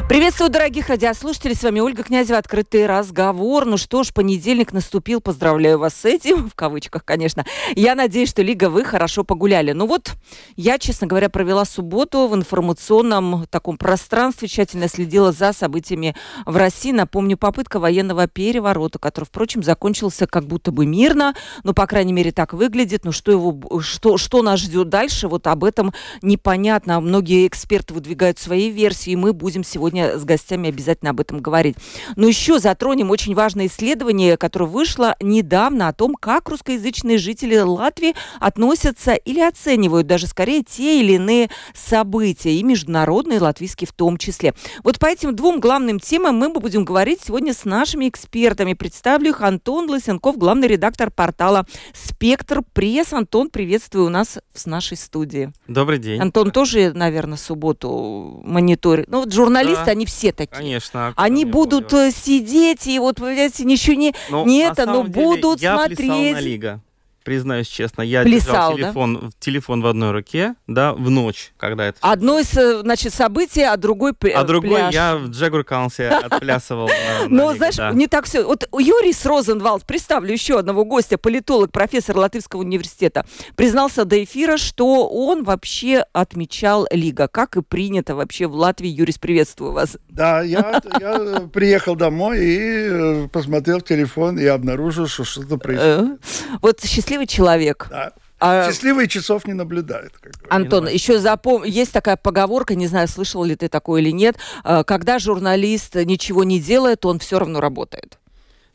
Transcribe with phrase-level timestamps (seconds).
[0.00, 1.54] Приветствую, дорогих радиослушателей.
[1.54, 2.38] С вами Ольга Князева.
[2.38, 3.66] Открытый разговор.
[3.66, 5.20] Ну что ж, понедельник наступил.
[5.20, 6.48] Поздравляю вас с этим.
[6.48, 7.44] В кавычках, конечно.
[7.74, 9.72] Я надеюсь, что Лига, вы хорошо погуляли.
[9.72, 10.12] Ну вот,
[10.56, 14.48] я, честно говоря, провела субботу в информационном таком пространстве.
[14.48, 16.92] Тщательно следила за событиями в России.
[16.92, 21.34] Напомню, попытка военного переворота, который, впрочем, закончился как будто бы мирно.
[21.64, 23.04] Ну, по крайней мере, так выглядит.
[23.04, 26.98] Ну, что, его, что, что нас ждет дальше, вот об этом непонятно.
[27.00, 29.10] Многие эксперты выдвигают свои версии.
[29.10, 31.76] И мы будем сегодня с гостями обязательно об этом говорить.
[32.16, 38.14] Но еще затронем очень важное исследование, которое вышло недавно о том, как русскоязычные жители Латвии
[38.40, 44.16] относятся или оценивают даже скорее те или иные события, и международные, и латвийские в том
[44.16, 44.54] числе.
[44.84, 48.74] Вот по этим двум главным темам мы будем говорить сегодня с нашими экспертами.
[48.74, 53.12] Представлю их Антон Лысенков, главный редактор портала «Спектр Пресс».
[53.12, 55.52] Антон, приветствую у нас в нашей студии.
[55.66, 56.20] Добрый день.
[56.20, 59.08] Антон тоже, наверное, субботу мониторит.
[59.08, 60.56] Ну, вот журналист журналисты, они все такие.
[60.56, 61.12] Конечно.
[61.16, 65.60] Они будут э, сидеть и вот, понимаете, ничего не, но, не это, но деле, будут
[65.60, 66.34] я смотреть.
[66.34, 66.80] на Лига
[67.22, 69.30] признаюсь честно, я Плясал, держал телефон, да?
[69.38, 71.98] телефон в одной руке, да, в ночь, когда это...
[72.00, 74.36] Одно из, э, значит, событий, а другой пляж.
[74.36, 76.88] А другой я в Джегуркаунсе отплясывал.
[77.28, 78.44] Ну, знаешь, не так все.
[78.44, 83.24] Вот Юрис Розенвалд, представлю еще одного гостя, политолог, профессор Латвийского университета,
[83.56, 87.28] признался до эфира, что он вообще отмечал Лига.
[87.28, 88.88] Как и принято вообще в Латвии.
[88.88, 89.96] Юрис, приветствую вас.
[90.08, 96.20] Да, я, я приехал домой и э, посмотрел в телефон и обнаружил, что что-то происходит.
[96.20, 97.86] Э, вот счастливый счастливый человек.
[97.90, 98.12] Да.
[98.40, 98.66] А...
[98.66, 100.14] Счастливые часов не наблюдают.
[100.20, 101.62] Как Антон, еще запом...
[101.62, 106.42] есть такая поговорка, не знаю, слышал ли ты такое или нет, э, когда журналист ничего
[106.42, 108.18] не делает, он все равно работает.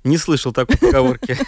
[0.07, 1.37] Не слышал такой поговорки.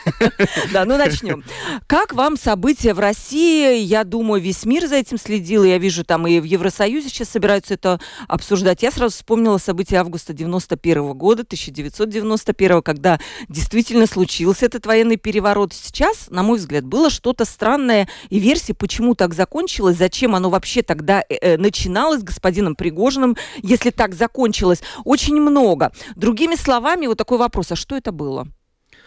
[0.73, 1.43] Да, ну начнем.
[1.87, 3.79] Как вам события в России?
[3.79, 5.63] Я думаю, весь мир за этим следил.
[5.63, 8.83] Я вижу, там и в Евросоюзе сейчас собираются это обсуждать.
[8.83, 15.73] Я сразу вспомнила события августа 91 года, 1991, когда действительно случился этот военный переворот.
[15.73, 18.07] Сейчас, на мой взгляд, было что-то странное.
[18.29, 23.89] И версия, почему так закончилось, зачем оно вообще тогда э, э, начиналось господином Пригожиным, если
[23.89, 25.91] так закончилось, очень много.
[26.15, 28.48] Другими словами, вот такой вопрос, а что это было?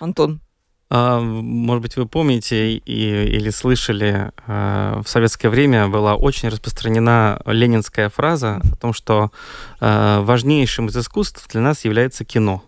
[0.02, 0.40] Антон?
[0.90, 7.40] А, может быть, вы помните и, или слышали, а, в советское время была очень распространена
[7.46, 9.30] ленинская фраза о том, что
[9.80, 12.62] а, важнейшим из искусств для нас является кино.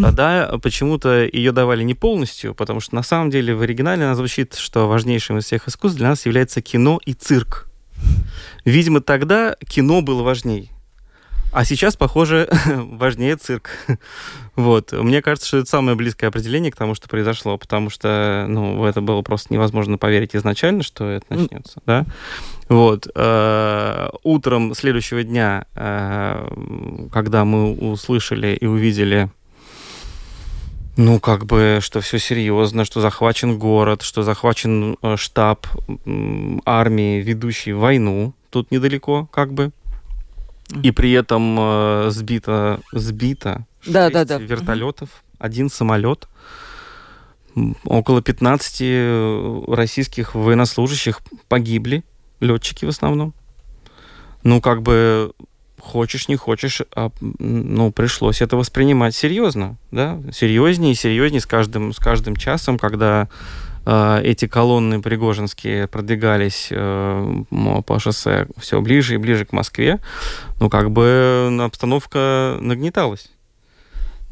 [0.00, 4.54] Тогда почему-то ее давали не полностью, потому что на самом деле в оригинале она звучит,
[4.54, 7.68] что важнейшим из всех искусств для нас является кино и цирк.
[8.64, 10.72] Видимо, тогда кино было важней.
[11.52, 13.70] А сейчас, похоже, важнее цирк.
[14.56, 14.92] Вот.
[14.92, 19.00] Мне кажется, что это самое близкое определение к тому, что произошло, потому что, ну, это
[19.00, 22.06] было просто невозможно поверить изначально, что это начнется, да.
[22.68, 23.08] Вот.
[23.14, 29.30] Э, утром следующего дня, э, когда мы услышали и увидели
[30.96, 35.66] ну, как бы, что все серьезно, что захвачен город, что захвачен э, штаб
[36.64, 39.72] армии, ведущий войну тут недалеко, как бы
[40.82, 44.38] и при этом э, сбито, сбито да, да, да.
[44.38, 45.08] вертолетов,
[45.38, 46.28] один самолет.
[47.84, 52.02] Около 15 э, российских военнослужащих погибли,
[52.40, 53.34] летчики в основном.
[54.42, 55.32] Ну, как бы
[55.80, 61.92] хочешь, не хочешь, а, ну, пришлось это воспринимать серьезно, да, серьезнее и серьезнее с каждым,
[61.92, 63.28] с каждым часом, когда
[63.86, 67.44] эти колонны пригожинские продвигались э,
[67.86, 70.00] по шоссе все ближе и ближе к Москве,
[70.60, 73.33] ну, как бы обстановка нагнеталась.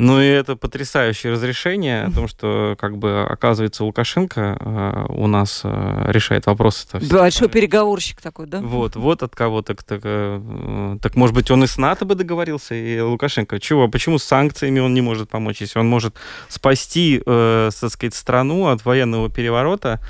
[0.02, 5.60] Ну и это потрясающее разрешение о том, что как бы оказывается Лукашенко э, у нас
[5.62, 6.88] э, решает вопросы.
[7.08, 8.60] Большой переговорщик такой, да?
[8.60, 12.16] Вот, вот от кого так, так, э, так может быть он и с НАТО бы
[12.16, 13.60] договорился, и Лукашенко.
[13.60, 13.86] Чего?
[13.86, 16.16] Почему с санкциями он не может помочь, если он может
[16.48, 20.00] спасти, э, так сказать, страну от военного переворота?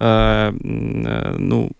[0.00, 1.72] Ну,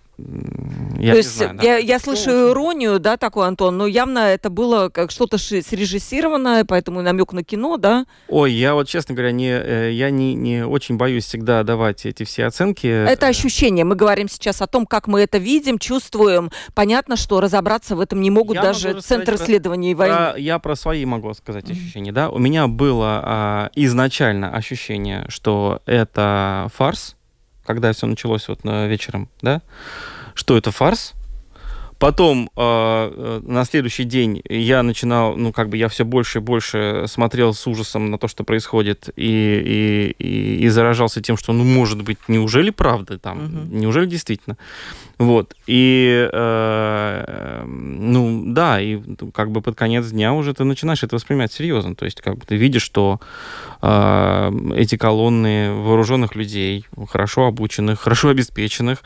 [0.99, 1.63] я То есть знаю, да.
[1.63, 7.03] я, я слышу иронию, да, такой, Антон, но явно это было как что-то срежиссированное, поэтому
[7.03, 8.05] намек на кино, да?
[8.29, 12.25] Ой, я вот, честно говоря, не, э, я не, не очень боюсь всегда давать эти
[12.25, 12.87] все оценки.
[12.87, 13.85] Это ощущение.
[13.85, 16.51] Мы говорим сейчас о том, как мы это видим, чувствуем.
[16.75, 20.33] Понятно, что разобраться в этом не могут я даже Центр исследований про, войны.
[20.33, 22.29] Про, я про свои могу сказать ощущения, да.
[22.29, 27.15] У меня было а, изначально ощущение, что это фарс,
[27.69, 29.61] когда все началось вот вечером, да,
[30.35, 31.15] что это фарс,
[31.99, 37.07] Потом э, на следующий день я начинал, ну, как бы я все больше и больше
[37.09, 41.65] смотрел с ужасом на то, что происходит, и, и, и, и заражался тем, что, ну,
[41.65, 43.77] может быть, неужели правда там, угу.
[43.77, 44.57] неужели действительно?
[45.19, 45.57] Вот.
[45.67, 49.01] И, э, ну, да, и
[49.35, 51.97] как бы под конец дня уже ты начинаешь это воспринимать серьезно.
[51.97, 53.19] То есть, как бы ты видишь, что
[53.81, 59.03] эти колонны вооруженных людей, хорошо обученных, хорошо обеспеченных,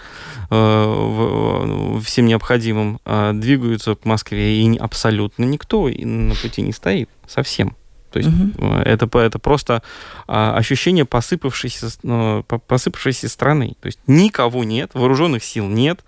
[0.50, 7.10] э, всем необходимым, э, двигаются к Москве, и абсолютно никто на пути не стоит.
[7.26, 7.76] Совсем.
[8.12, 8.66] То есть угу.
[8.84, 9.82] это, это просто
[10.26, 13.74] а, ощущение посыпавшейся, ну, посыпавшейся страны.
[13.80, 16.04] То есть никого нет, вооруженных сил нет.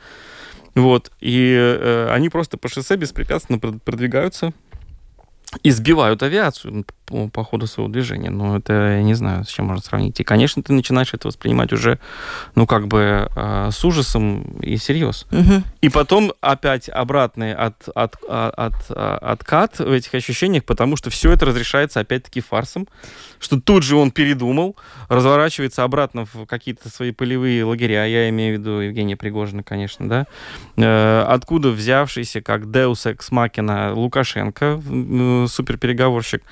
[0.74, 4.52] Вот, и э, они просто по шоссе беспрепятственно продвигаются
[5.62, 8.30] избивают авиацию по, по ходу своего движения.
[8.30, 10.20] Но это, я не знаю, с чем можно сравнить.
[10.20, 11.98] И, конечно, ты начинаешь это воспринимать уже,
[12.54, 15.26] ну, как бы э, с ужасом и всерьез.
[15.30, 15.62] Угу.
[15.82, 21.32] И потом опять обратный от, от, от, от, откат в этих ощущениях, потому что все
[21.32, 22.88] это разрешается опять-таки фарсом,
[23.38, 24.76] что тут же он передумал,
[25.08, 30.26] разворачивается обратно в какие-то свои полевые лагеря, я имею в виду Евгения Пригожина, конечно, да,
[30.76, 36.42] э, откуда взявшийся, как Deus Ex Machina Лукашенко, э, суперпереговорщик,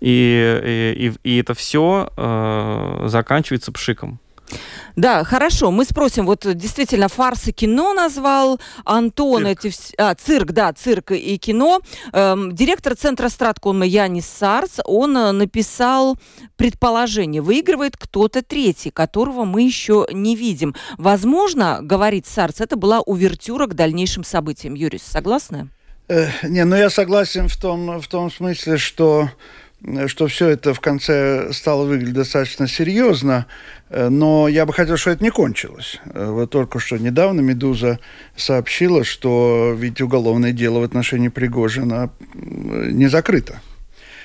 [0.00, 4.20] и, и, и это все э, заканчивается пшиком.
[4.96, 5.70] Да, хорошо.
[5.70, 9.64] Мы спросим, вот действительно фарс и кино назвал Антон, цирк.
[9.64, 11.80] эти а, цирк, да, цирк и кино.
[12.12, 16.18] Эм, директор центра Страткома Янис Сарс, он э, написал
[16.56, 20.74] предположение, выигрывает кто-то третий, которого мы еще не видим.
[20.96, 24.74] Возможно, говорит Сарс, это была увертюра к дальнейшим событиям.
[24.74, 25.68] Юрис, согласны?
[26.08, 29.28] Э, не, ну я согласен в том, в том смысле, что
[30.06, 33.46] что все это в конце стало выглядеть достаточно серьезно,
[33.90, 36.00] э, но я бы хотел, чтобы это не кончилось.
[36.14, 38.00] Э, вот только что недавно «Медуза»
[38.36, 43.60] сообщила, что ведь уголовное дело в отношении Пригожина не закрыто.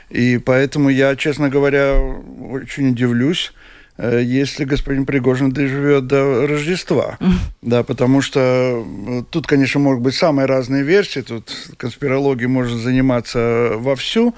[0.09, 3.53] И поэтому я, честно говоря, очень удивлюсь,
[3.97, 7.19] э, если господин Пригожин доживет до Рождества.
[7.61, 8.85] Да, потому что
[9.29, 14.33] тут, конечно, могут быть самые разные версии, тут конспирологией можно заниматься вовсю,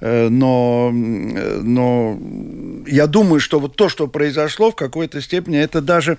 [0.00, 2.18] но, но
[2.86, 6.18] я думаю, что вот то, что произошло в какой-то степени, это даже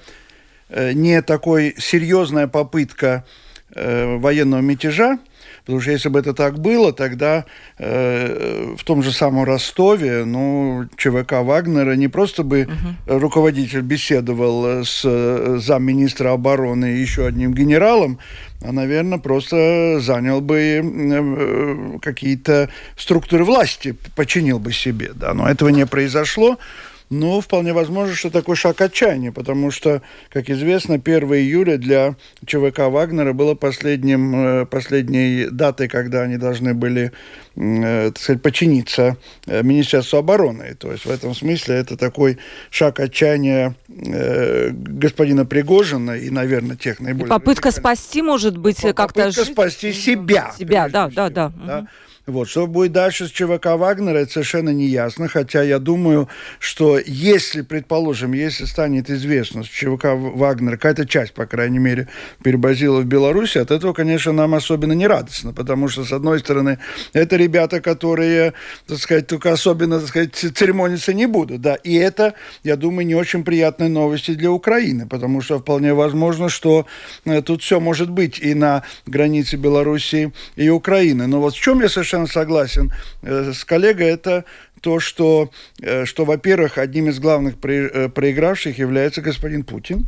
[0.69, 3.25] э, не такой серьезная попытка
[3.73, 5.19] э, военного мятежа,
[5.61, 7.45] Потому что если бы это так было, тогда
[7.77, 13.19] э, в том же самом Ростове, ну, ЧВК Вагнера не просто бы угу.
[13.19, 15.01] руководитель беседовал с
[15.59, 18.19] замминистра обороны и еще одним генералом,
[18.63, 25.69] а, наверное, просто занял бы э, какие-то структуры власти, починил бы себе, да, но этого
[25.69, 26.57] не произошло.
[27.11, 32.15] Но вполне возможно, что такой шаг отчаяния, потому что, как известно, 1 июля для
[32.45, 37.11] ЧВК Вагнера было последним, э, последней датой, когда они должны были,
[37.57, 40.73] э, так сказать, подчиниться э, Министерству обороны.
[40.75, 42.37] То есть в этом смысле это такой
[42.69, 47.27] шаг отчаяния господина Пригожина и, наверное, тех наиболее...
[47.27, 49.25] Попытка спасти, может быть, как-то...
[49.25, 50.53] Попытка спасти себя.
[50.57, 51.51] Себя, да, да, да.
[51.67, 51.87] да.
[52.27, 52.47] Вот.
[52.47, 56.29] Что будет дальше с ЧВК Вагнера, это совершенно не ясно, хотя я думаю,
[56.59, 62.07] что если, предположим, если станет известно, что ЧВК Вагнера, какая-то часть, по крайней мере,
[62.43, 66.77] перебазила в Беларуси, от этого, конечно, нам особенно не радостно, потому что, с одной стороны,
[67.13, 68.53] это ребята, которые,
[68.85, 73.15] так сказать, только особенно, так сказать, церемониться не будут, да, и это, я думаю, не
[73.15, 76.85] очень приятные новости для Украины, потому что вполне возможно, что
[77.25, 81.27] э, тут все может быть и на границе Беларуси и Украины.
[81.27, 82.91] Но вот в чем я совершенно совершенно согласен
[83.21, 84.45] э, с коллегой, это
[84.81, 85.51] то, что,
[85.81, 90.05] э, что во-первых, одним из главных э, проигравших является господин Путин.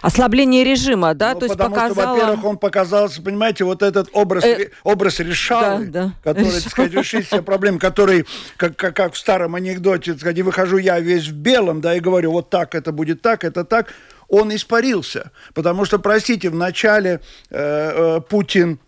[0.00, 1.94] Ослабление режима, да, ну, то есть потому показало...
[1.94, 4.70] что, во-первых, он показался, понимаете, вот этот образ, э...
[4.84, 6.12] образ решалы, да, да.
[6.22, 8.24] который, так сказать, решит все проблемы, который,
[8.56, 12.00] как, как, как в старом анекдоте, так сказать, выхожу я весь в белом, да, и
[12.00, 13.92] говорю, вот так это будет так, это так,
[14.28, 15.30] он испарился.
[15.52, 18.78] Потому что, простите, в начале э, э, Путин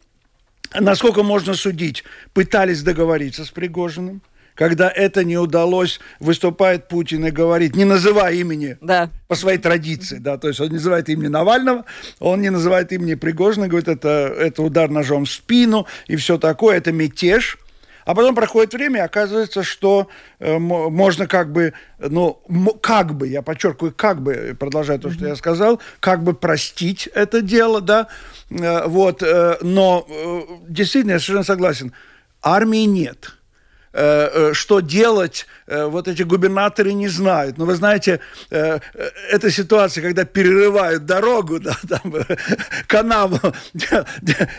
[0.80, 4.22] насколько можно судить, пытались договориться с Пригожиным.
[4.54, 9.10] Когда это не удалось, выступает Путин и говорит, не называя имени да.
[9.26, 11.84] по своей традиции, да, то есть он не называет имени Навального,
[12.20, 16.76] он не называет имени Пригожина, говорит, это, это удар ножом в спину и все такое,
[16.76, 17.58] это мятеж.
[18.04, 20.08] А потом проходит время, и оказывается, что
[20.38, 22.40] э, можно как бы, ну,
[22.80, 27.40] как бы, я подчеркиваю, как бы, продолжая то, что я сказал, как бы простить это
[27.40, 28.08] дело, да,
[28.50, 31.92] э, вот, э, но э, действительно, я совершенно согласен,
[32.42, 33.32] армии нет.
[33.94, 37.56] Э, что делать, вот эти губернаторы не знают.
[37.56, 38.20] Но вы знаете,
[38.50, 42.14] эта ситуация, когда перерывают дорогу, да, там,
[42.86, 43.38] канаву.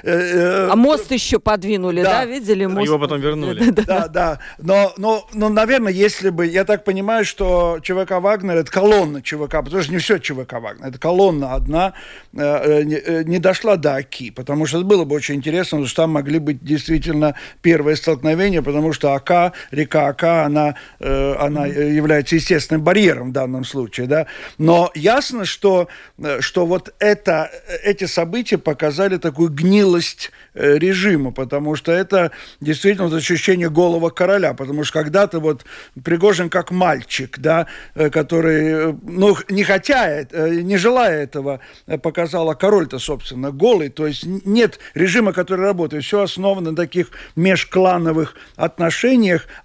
[0.05, 2.25] А мост еще подвинули, да, да?
[2.25, 2.65] видели?
[2.65, 2.85] Мост.
[2.85, 3.69] Его потом вернули.
[3.69, 4.39] Да, да.
[4.57, 9.63] Но, но, но, наверное, если бы, я так понимаю, что ЧВК «Вагнер»— это колонна ЧВК,
[9.63, 11.93] потому что не все ЧВК «Вагнер», это колонна одна,
[12.33, 16.39] не дошла до АКИ, потому что это было бы очень интересно, потому что там могли
[16.39, 23.29] быть действительно первые столкновения, потому что АК, река АК, она, э, она является естественным барьером
[23.29, 24.27] в данном случае, да.
[24.57, 27.49] Но ясно, что, э, что вот это,
[27.83, 34.53] эти события показали такую гнилость э, режима, потому что это действительно вот ощущение голого короля,
[34.53, 35.65] потому что когда-то вот
[36.03, 41.59] Пригожин как мальчик, да, который, ну, не хотя, не желая этого,
[42.01, 47.09] показал, а король-то, собственно, голый, то есть нет режима, который работает, все основано на таких
[47.35, 49.14] межклановых отношениях,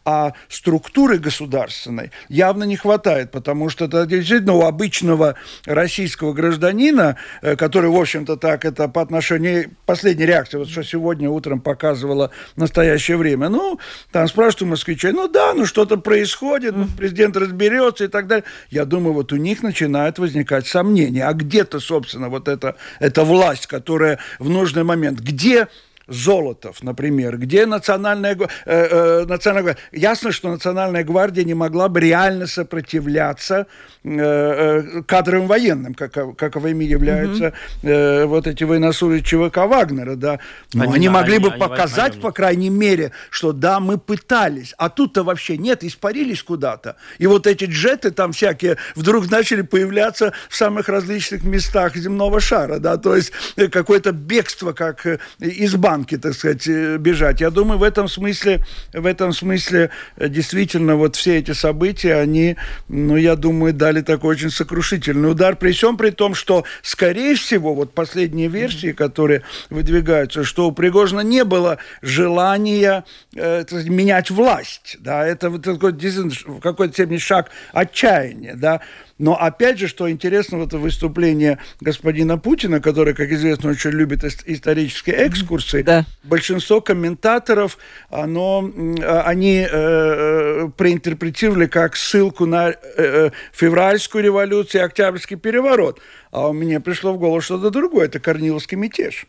[0.05, 7.57] а структуры государственной явно не хватает, потому что это действительно у обычного российского гражданина, э,
[7.57, 9.71] который, в общем-то, так это по отношению...
[9.87, 13.49] Последняя реакция, вот что сегодня утром показывало настоящее время.
[13.49, 13.79] Ну,
[14.13, 18.45] там спрашивают у москвичей, ну да, ну что-то происходит, ну, президент разберется и так далее.
[18.71, 21.27] Я думаю, вот у них начинают возникать сомнения.
[21.27, 25.69] А где-то, собственно, вот эта, эта власть, которая в нужный момент, где
[26.11, 32.49] Золотов, например, где национальная, э, э, национальная ясно, что национальная гвардия не могла бы реально
[32.49, 33.69] сопротивляться
[34.03, 37.53] э, э, кадровым военным, как, каковыми являются
[37.83, 40.41] э, вот эти военнослужащие ЧВК Вагнера, да.
[40.75, 43.97] Но они, они могли они, бы они, показать, они, по крайней мере, что да, мы
[43.97, 46.97] пытались, а тут-то вообще нет, испарились куда-то.
[47.19, 52.81] И вот эти джеты там всякие вдруг начали появляться в самых различных местах земного шара,
[52.81, 57.41] да, то есть э, какое-то бегство, как э, из банка банки, так сказать, э, бежать.
[57.41, 62.57] Я думаю, в этом смысле, в этом смысле э, действительно вот все эти события, они,
[62.89, 65.57] ну, я думаю, дали такой очень сокрушительный удар.
[65.57, 71.21] При всем при том, что, скорее всего, вот последние версии, которые выдвигаются, что у Пригожина
[71.21, 73.05] не было желания
[73.37, 78.81] э, менять власть, да, это вот такой, в какой-то степени шаг отчаяния, да,
[79.21, 85.29] но опять же, что интересно, вот выступление господина Путина, который, как известно, очень любит исторические
[85.29, 86.07] экскурсы, да.
[86.23, 87.77] большинство комментаторов,
[88.09, 88.71] оно,
[89.03, 96.01] а, они э, э, проинтерпретировали как ссылку на э, э, февральскую революцию и октябрьский переворот.
[96.31, 99.27] А у меня пришло в голову что-то другое, это Корниловский мятеж.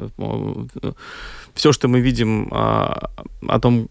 [1.54, 3.10] все, что мы видим а,
[3.46, 3.88] о том,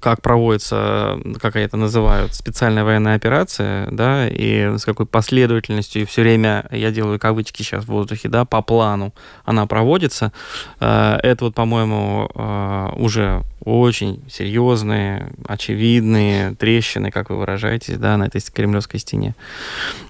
[0.00, 6.22] как проводится, как это называют, специальная военная операция, да, и с какой последовательностью, и все
[6.22, 9.14] время, я делаю кавычки сейчас в воздухе, да, по плану
[9.44, 10.32] она проводится,
[10.80, 18.24] а, это вот, по-моему, а, уже очень серьезные, очевидные трещины, как вы выражаетесь, да, на
[18.24, 19.34] этой кремлевской стене.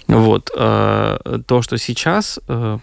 [0.07, 0.49] Вот.
[0.55, 2.79] А, то, что сейчас то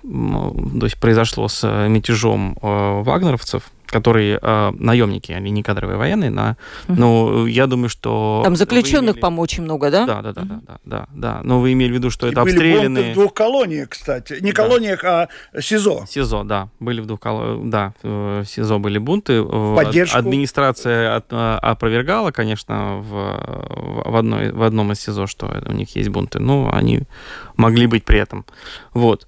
[0.82, 6.56] есть произошло с мятежом вагнеровцев, которые э, наемники, они не кадровые военные, на,
[6.88, 6.98] угу.
[6.98, 8.42] но я думаю, что...
[8.44, 9.20] Там заключенных, имели...
[9.20, 10.06] по-моему, очень много, да?
[10.06, 10.48] Да, да, да, угу.
[10.48, 11.40] да, да, да, да.
[11.42, 13.12] Но вы имели в виду, что И это были обстрелянные...
[13.12, 14.38] в двух колониях, кстати.
[14.40, 15.28] Не колониях, да.
[15.52, 16.04] а СИЗО.
[16.08, 16.68] СИЗО, да.
[16.80, 19.42] Были в двух колониях, да, в СИЗО были бунты.
[19.42, 20.18] Поддержку.
[20.18, 25.94] Администрация от, а, опровергала, конечно, в, в, одной, в одном из СИЗО, что у них
[25.96, 26.38] есть бунты.
[26.38, 27.02] Но они
[27.56, 28.44] могли быть при этом.
[28.92, 29.26] Вот.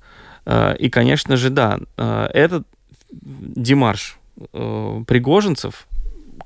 [0.48, 2.66] Э, и, конечно же, да, э, этот
[3.10, 4.17] демарш
[4.52, 5.86] э, пригожинцев,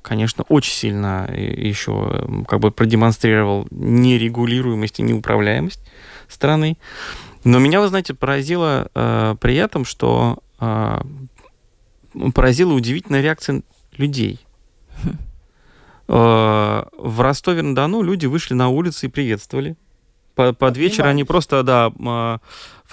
[0.01, 5.81] конечно, очень сильно еще как бы продемонстрировал нерегулируемость и неуправляемость
[6.27, 6.77] страны.
[7.43, 11.01] Но меня, вы знаете, поразило э, при этом, что э,
[12.33, 13.63] поразила удивительная реакция
[13.97, 14.39] людей.
[16.05, 19.77] Э, в Ростове-на-Дону люди вышли на улицы и приветствовали.
[20.35, 22.39] Под, под вечер они просто, да,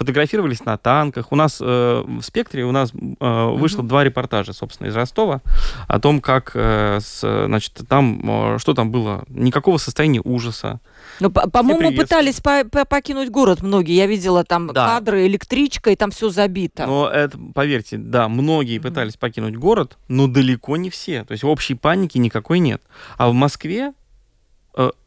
[0.00, 1.30] фотографировались на танках.
[1.30, 3.86] У нас э, в «Спектре» у нас э, вышло mm-hmm.
[3.86, 5.42] два репортажа, собственно, из Ростова
[5.88, 9.24] о том, как, э, с, значит, там, э, что там было.
[9.28, 10.80] Никакого состояния ужаса.
[11.18, 13.94] Ну, по-моему, пытались по -по покинуть город многие.
[13.94, 14.86] Я видела там да.
[14.86, 16.86] кадры, электричка, и там все забито.
[16.86, 18.82] Но это, поверьте, да, многие mm-hmm.
[18.82, 21.24] пытались покинуть город, но далеко не все.
[21.24, 22.80] То есть общей паники никакой нет.
[23.18, 23.92] А в Москве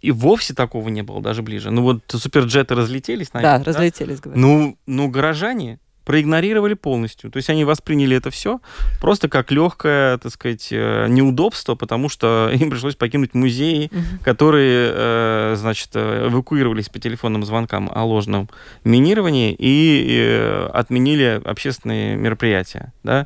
[0.02, 1.72] и вовсе такого не было, даже ближе.
[1.72, 3.60] Ну вот суперджеты разлетелись, наверное.
[3.60, 4.42] Да, разлетелись, говорят.
[4.42, 7.32] Ну, ну, горожане проигнорировали полностью.
[7.32, 8.60] То есть они восприняли это все
[9.00, 14.24] просто как легкое, так сказать, э, неудобство, потому что им пришлось покинуть музеи, угу.
[14.24, 18.50] которые, э, значит, эвакуировались по телефонным звонкам о ложном
[18.84, 23.26] минировании и э, отменили общественные мероприятия, да.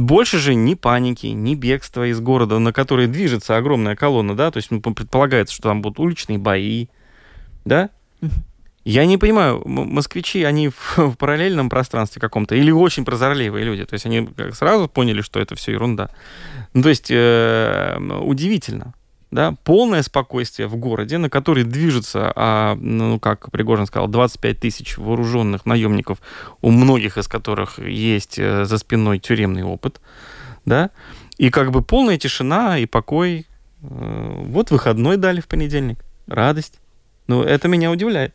[0.00, 4.56] Больше же ни паники, ни бегства из города, на который движется огромная колонна, да, то
[4.58, 6.86] есть ну, предполагается, что там будут уличные бои,
[7.64, 7.90] да,
[8.84, 13.84] я не понимаю, москвичи, они в, в параллельном пространстве каком-то или очень прозорливые люди?
[13.84, 16.10] То есть они сразу поняли, что это все ерунда.
[16.74, 18.94] Ну, то есть э, удивительно.
[19.32, 24.98] Да, полное спокойствие в городе, на который движется, а, ну, как Пригожин сказал, 25 тысяч
[24.98, 26.18] вооруженных наемников,
[26.60, 30.02] у многих из которых есть э, за спиной тюремный опыт,
[30.66, 30.90] да,
[31.38, 33.46] и как бы полная тишина и покой.
[33.82, 36.78] Э, вот выходной дали в понедельник, радость.
[37.26, 38.34] Ну, это меня удивляет.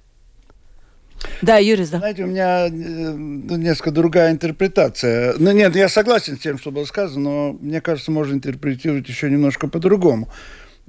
[1.43, 1.99] Да, Юрий, да.
[1.99, 5.35] Знаете, у меня э, ну, несколько другая интерпретация.
[5.37, 9.29] Ну, нет, я согласен с тем, что было сказано, но мне кажется, можно интерпретировать еще
[9.29, 10.27] немножко по-другому.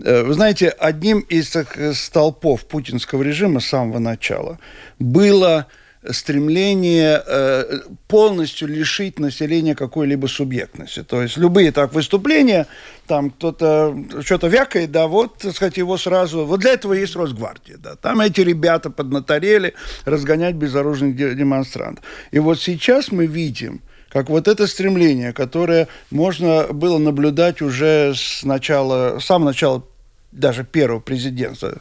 [0.02, 1.54] Э, вы знаете, одним из
[1.94, 4.58] столпов путинского режима с самого начала
[4.98, 5.66] было
[6.10, 11.02] стремление э, полностью лишить населения какой-либо субъектности.
[11.02, 12.66] То есть любые так выступления,
[13.06, 16.46] там кто-то что-то вякает, да, вот, так сказать, его сразу...
[16.46, 17.96] Вот для этого есть Росгвардия, да.
[17.96, 19.74] Там эти ребята поднаторели
[20.04, 22.04] разгонять безоружных демонстрантов.
[22.30, 28.42] И вот сейчас мы видим, как вот это стремление, которое можно было наблюдать уже с
[28.44, 29.84] начала, с самого начала
[30.32, 31.78] даже первого президента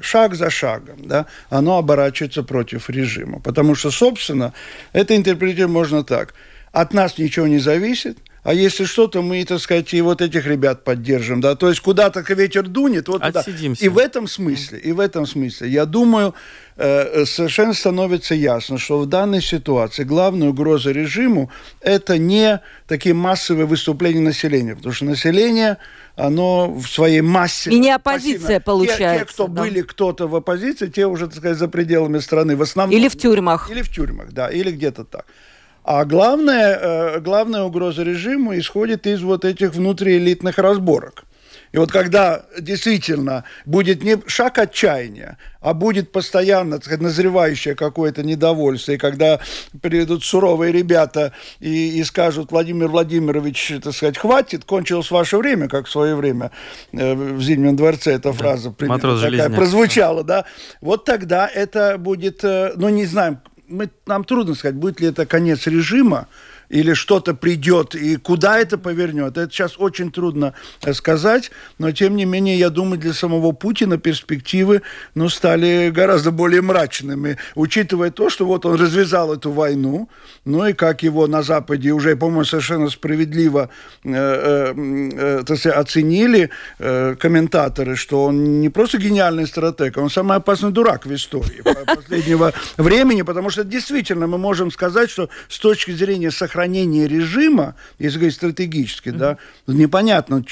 [0.00, 3.40] шаг за шагом, да, оно оборачивается против режима.
[3.40, 4.52] Потому что, собственно,
[4.92, 6.34] это интерпретировать можно так.
[6.72, 10.84] От нас ничего не зависит, а если что-то, мы, так сказать, и вот этих ребят
[10.84, 13.42] поддержим, да, то есть куда-то ветер дунет, вот туда.
[13.80, 16.32] И в этом смысле, и в этом смысле, я думаю,
[16.76, 23.66] э, совершенно становится ясно, что в данной ситуации главная угроза режиму– это не такие массовые
[23.66, 25.78] выступления населения, потому что население
[26.14, 27.70] оно в своей массе...
[27.70, 28.60] И не оппозиция, пассивно.
[28.60, 29.24] получается.
[29.24, 29.60] Те, те кто да.
[29.60, 32.54] были кто-то в оппозиции, те уже, так сказать, за пределами страны.
[32.54, 32.96] В основном...
[32.96, 33.68] Или в тюрьмах.
[33.72, 35.26] Или в тюрьмах, да, или где-то так.
[35.86, 41.22] А главная, э, главная угроза режиму исходит из вот этих внутриэлитных разборок.
[41.70, 48.24] И вот когда действительно будет не шаг отчаяния, а будет постоянно так сказать, назревающее какое-то
[48.24, 49.38] недовольство, и когда
[49.80, 55.86] придут суровые ребята и, и скажут, Владимир Владимирович, так сказать, хватит, кончилось ваше время, как
[55.86, 56.50] в свое время
[56.92, 60.46] э, в Зимнем дворце эта фраза да, такая прозвучала, да,
[60.80, 65.26] вот тогда это будет, э, ну не знаем, мы, нам трудно сказать, будет ли это
[65.26, 66.28] конец режима,
[66.68, 72.16] или что-то придет, и куда это повернет, это сейчас очень трудно э, сказать, но тем
[72.16, 74.82] не менее, я думаю, для самого Путина перспективы
[75.14, 80.08] ну, стали гораздо более мрачными, учитывая то, что вот он развязал эту войну,
[80.44, 83.70] ну и как его на Западе уже, по-моему, совершенно справедливо
[84.04, 84.74] э, э,
[85.40, 91.06] э, сказать, оценили э, комментаторы, что он не просто гениальный стратег, он самый опасный дурак
[91.06, 91.62] в истории
[91.94, 97.74] последнего времени, потому что действительно мы можем сказать, что с точки зрения сохранения сохранения режима,
[97.98, 99.18] если говорить стратегически, mm-hmm.
[99.18, 100.42] да, непонятно,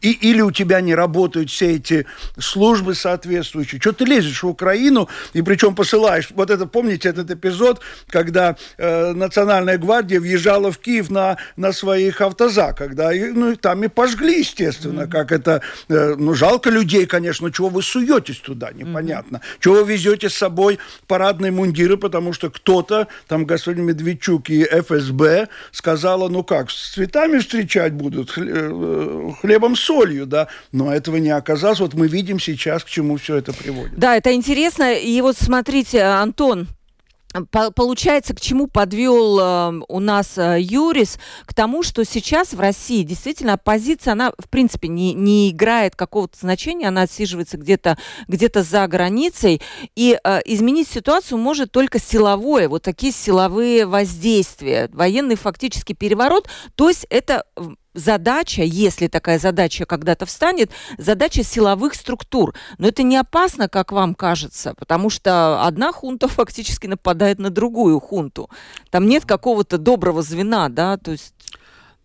[0.00, 2.06] и, или у тебя не работают все эти
[2.38, 3.80] службы соответствующие.
[3.80, 6.28] Что ты лезешь в Украину, и причем посылаешь...
[6.30, 12.20] Вот это, помните этот эпизод, когда э, Национальная гвардия въезжала в Киев на, на своих
[12.20, 15.10] автозаках, да, и, ну, там и пожгли, естественно, mm-hmm.
[15.10, 15.62] как это...
[15.88, 19.38] Э, ну, жалко людей, конечно, чего вы суетесь туда, непонятно.
[19.38, 19.60] Mm-hmm.
[19.60, 25.48] Чего вы везете с собой парадные мундиры, потому что кто-то, там господин Медведчук и ФСБ
[25.72, 31.30] сказала, ну как, с цветами встречать будут, э, хлебом с солью, да, но этого не
[31.30, 31.80] оказалось.
[31.80, 33.98] Вот мы видим сейчас, к чему все это приводит.
[33.98, 34.92] Да, это интересно.
[34.92, 36.68] И вот смотрите, Антон,
[37.74, 41.18] Получается, к чему подвел э, у нас э, Юрис?
[41.44, 46.38] К тому, что сейчас в России действительно оппозиция, она в принципе не, не играет какого-то
[46.40, 47.98] значения, она отсиживается где-то
[48.28, 49.60] где за границей,
[49.94, 56.88] и э, изменить ситуацию может только силовое, вот такие силовые воздействия, военный фактически переворот, то
[56.88, 57.44] есть это
[57.94, 62.54] задача, если такая задача когда-то встанет, задача силовых структур.
[62.78, 68.00] Но это не опасно, как вам кажется, потому что одна хунта фактически нападает на другую
[68.00, 68.50] хунту.
[68.90, 71.34] Там нет какого-то доброго звена, да, то есть...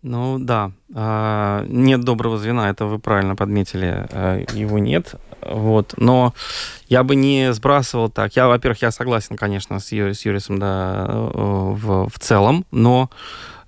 [0.02, 5.14] Ну да, а, нет доброго звена, это вы правильно подметили, а, его нет,
[5.48, 6.34] вот, но
[6.88, 8.36] я бы не сбрасывал так.
[8.36, 13.10] Я, во-первых, я согласен, конечно, с, Ю, с Юрисом, да, в, в целом, но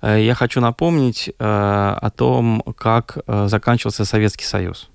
[0.01, 4.89] Э, я хочу напомнить э, о том, как э, заканчивался Советский Союз.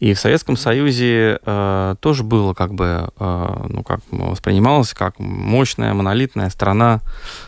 [0.00, 5.94] И в Советском Союзе э, тоже было как бы, э, ну как воспринималось как мощная
[5.94, 7.00] монолитная страна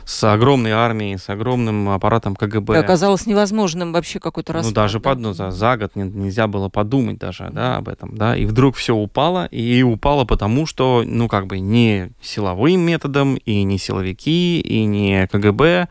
[0.05, 2.75] с огромной армией, с огромным аппаратом КГБ.
[2.75, 4.71] И оказалось невозможным вообще какой-то распад.
[4.71, 5.11] Ну даже да?
[5.11, 8.37] под, ну, за, за год не, нельзя было подумать даже да, об этом, да.
[8.37, 13.63] И вдруг все упало, и упало потому, что, ну как бы не силовым методом, и
[13.63, 15.89] не силовики, и не КГБ,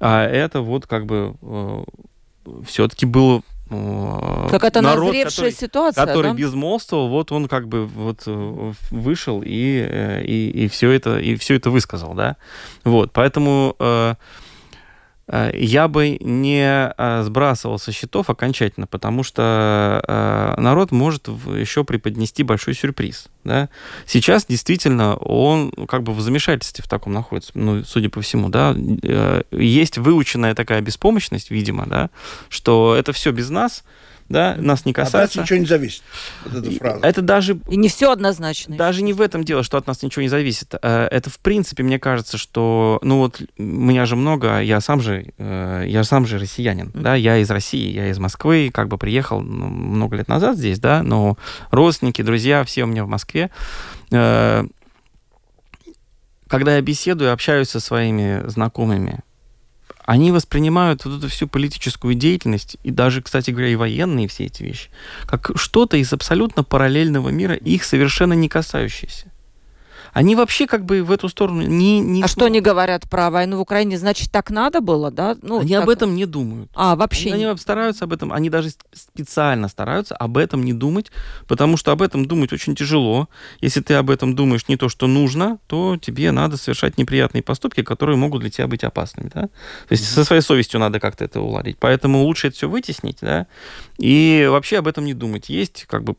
[0.00, 1.84] а это вот как бы э,
[2.66, 3.53] все-таки был э,
[4.50, 6.36] Какая-то народ, назревшая который, ситуация, который да?
[6.36, 11.54] безмолвствовал, вот он как бы вот э, вышел и, и, и все это и все
[11.56, 12.36] это высказал, да,
[12.84, 14.14] вот, поэтому Э,
[15.54, 22.42] я бы не э, сбрасывал со счетов окончательно, потому что э, народ может еще преподнести
[22.42, 23.28] большой сюрприз.
[23.42, 23.68] Да?
[24.06, 28.74] Сейчас действительно он как бы в замешательстве в таком находится, ну, судя по всему, да,
[29.50, 32.10] есть выученная такая беспомощность, видимо, да,
[32.48, 33.84] что это все без нас,
[34.28, 35.18] да, нас не касается.
[35.18, 36.02] От нас ничего не зависит.
[36.44, 37.06] Вот эта фраза.
[37.06, 37.58] Это даже...
[37.68, 38.76] И не все однозначно.
[38.76, 40.74] Даже не в этом дело, что от нас ничего не зависит.
[40.80, 42.98] Э, это, в принципе, мне кажется, что...
[43.02, 47.02] Ну вот, меня же много, я сам же, э, я сам же россиянин, mm-hmm.
[47.02, 50.78] да, я из России, я из Москвы, как бы приехал ну, много лет назад здесь,
[50.78, 51.36] да, но
[51.70, 53.50] родственники, друзья, все у меня в Москве.
[54.10, 54.64] Э,
[56.48, 59.20] когда я беседую, общаюсь со своими знакомыми,
[60.04, 64.62] они воспринимают вот эту всю политическую деятельность, и даже, кстати говоря, и военные все эти
[64.62, 64.90] вещи,
[65.26, 69.32] как что-то из абсолютно параллельного мира, их совершенно не касающееся.
[70.14, 71.98] Они вообще как бы в эту сторону не...
[71.98, 73.98] не а что они говорят про войну в Украине?
[73.98, 75.36] Значит, так надо было, да?
[75.42, 75.82] Ну, они так...
[75.82, 76.70] об этом не думают.
[76.74, 77.32] А, вообще?
[77.32, 81.10] Они, они стараются об этом, они даже специально стараются об этом не думать,
[81.48, 83.28] потому что об этом думать очень тяжело.
[83.60, 87.82] Если ты об этом думаешь не то, что нужно, то тебе надо совершать неприятные поступки,
[87.82, 89.42] которые могут для тебя быть опасными, да?
[89.42, 89.50] То
[89.90, 90.14] есть mm-hmm.
[90.14, 91.76] со своей совестью надо как-то это уладить.
[91.80, 93.48] Поэтому лучше это все вытеснить, да,
[93.98, 95.48] и вообще об этом не думать.
[95.48, 96.14] Есть как бы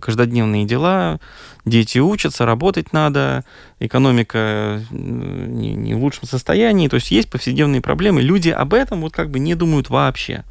[0.00, 1.20] каждодневные дела,
[1.64, 3.44] дети учатся, работать надо,
[3.80, 8.22] экономика не, не в лучшем состоянии, то есть есть повседневные проблемы.
[8.22, 10.44] Люди об этом вот как бы не думают вообще.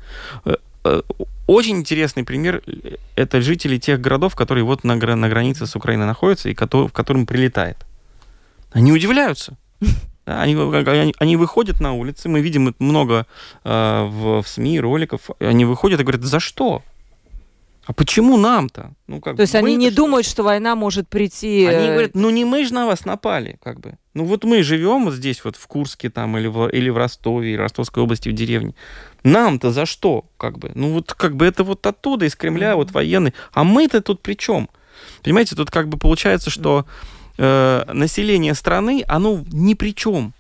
[0.46, 1.02] Э, э,
[1.48, 2.62] очень интересный пример–
[3.15, 7.26] это жители тех городов, которые вот на, на границе с Украиной находятся и в которым
[7.26, 7.78] прилетает.
[8.72, 9.58] Они удивляются.
[10.38, 13.26] Они, они, они выходят на улицы, мы видим много
[13.63, 16.84] э, в, в СМИ роликов, они выходят и говорят, за что?
[17.89, 18.92] А почему нам-то?
[19.08, 19.98] Ну, как То есть они не что?
[20.04, 21.65] думают, что война может прийти...
[21.65, 23.96] Они э, говорят, ну не мы же на вас напали, как бы.
[24.13, 27.50] Ну вот мы живем вот здесь вот в Курске там или в, или в Ростове,
[27.50, 28.76] или в Ростовской области в деревне.
[29.24, 30.72] Нам-то за что, как бы?
[30.76, 33.34] Ну вот как бы это вот оттуда, из Кремля, вот военные.
[33.54, 34.70] А мы-то тут при чем?
[35.24, 36.86] Понимаете, тут как бы получается, что
[37.39, 40.34] э, население страны, оно ни при чем.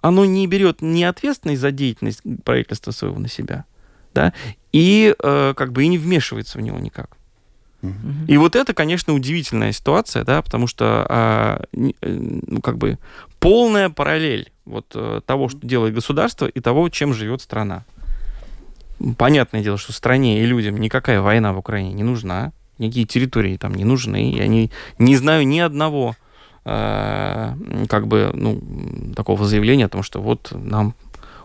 [0.00, 3.64] Оно не берет ни ответственность за деятельность правительства своего на себя,
[4.14, 4.32] да,
[4.72, 7.16] и э, как бы и не вмешивается в него никак.
[8.28, 11.90] И вот это, конечно, удивительная ситуация, да, потому что, а, э,
[12.46, 12.98] ну, как бы
[13.40, 17.84] полная параллель вот э, того, что делает государство, и того, чем живет страна.
[19.18, 23.74] Понятное дело, что стране и людям никакая война в Украине не нужна, никакие территории там
[23.74, 26.16] не нужны, и они не знаю ни одного
[26.64, 27.54] э,
[27.88, 28.60] как бы, ну,
[29.14, 30.94] такого заявления о том, что вот нам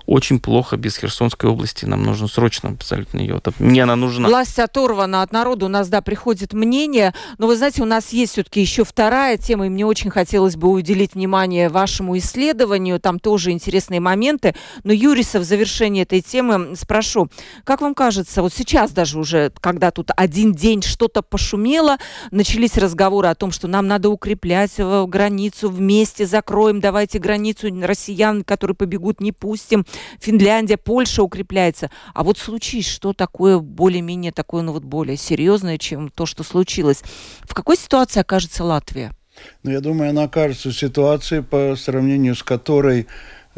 [0.08, 1.86] очень плохо без Херсонской области.
[1.86, 3.41] Нам нужно срочно абсолютно ее.
[3.60, 4.30] Мне она нужна.
[4.30, 5.65] Власть оторвана от народа.
[5.65, 7.13] У нас, да, приходит мнение.
[7.38, 10.70] Но вы знаете, у нас есть все-таки еще вторая тема, и мне очень хотелось бы
[10.70, 13.00] уделить внимание вашему исследованию.
[13.02, 14.56] Там тоже интересные моменты.
[14.86, 17.28] Но Юриса в завершении этой темы спрошу.
[17.65, 21.98] Как вам кажется, вот сейчас даже уже, когда тут один день что-то пошумело,
[22.32, 28.76] начались разговоры о том, что нам надо укреплять границу, вместе закроем, давайте границу россиян, которые
[28.76, 29.86] побегут, не пустим.
[30.20, 31.90] Финляндия, Польша укрепляется.
[32.14, 37.04] А вот случись, что такое более-менее такое, ну вот более серьезное, чем то, что случилось.
[37.44, 39.12] В какой ситуации окажется Латвия?
[39.64, 43.08] Ну, я думаю, она окажется в ситуации, по сравнению с которой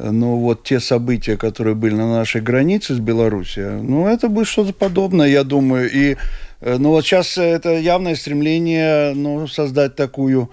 [0.02, 4.74] ну, вот те события, которые были на нашей границе с Белоруссией, ну, это будет что-то
[4.74, 5.92] подобное, я думаю.
[5.92, 6.16] И,
[6.62, 10.52] э, ну, вот сейчас это явное стремление, ну, создать такую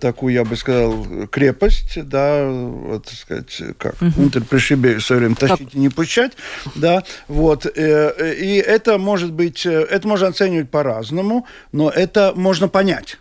[0.00, 4.22] такую, я бы сказал, крепость, да, вот, так сказать, как, угу.
[4.22, 6.32] унтер пришибе все время тащить и не пущать,
[6.74, 13.18] да, вот, э, и это может быть, это можно оценивать по-разному, но это можно понять.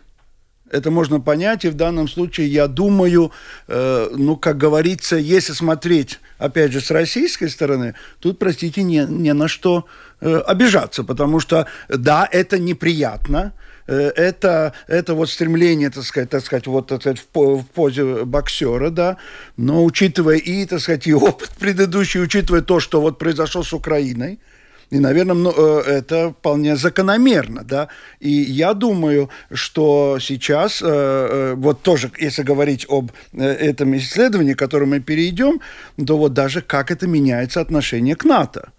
[0.72, 3.32] Это можно понять, и в данном случае, я думаю,
[3.68, 9.34] э, ну, как говорится, если смотреть, опять же, с российской стороны, тут, простите, не, не
[9.34, 9.86] на что
[10.22, 16.44] э, обижаться, потому что, да, это неприятно, э, это, это вот стремление, так сказать, так
[16.44, 19.18] сказать, вот так сказать, в, позе боксера, да,
[19.58, 24.40] но учитывая и, так сказать, и опыт предыдущий, учитывая то, что вот произошло с Украиной,
[24.92, 27.88] и, наверное, ну, э, это вполне закономерно, да.
[28.20, 34.60] И я думаю, что сейчас, э, э, вот тоже, если говорить об этом исследовании, к
[34.60, 35.60] которому мы перейдем,
[36.06, 38.70] то вот даже как это меняется отношение к НАТО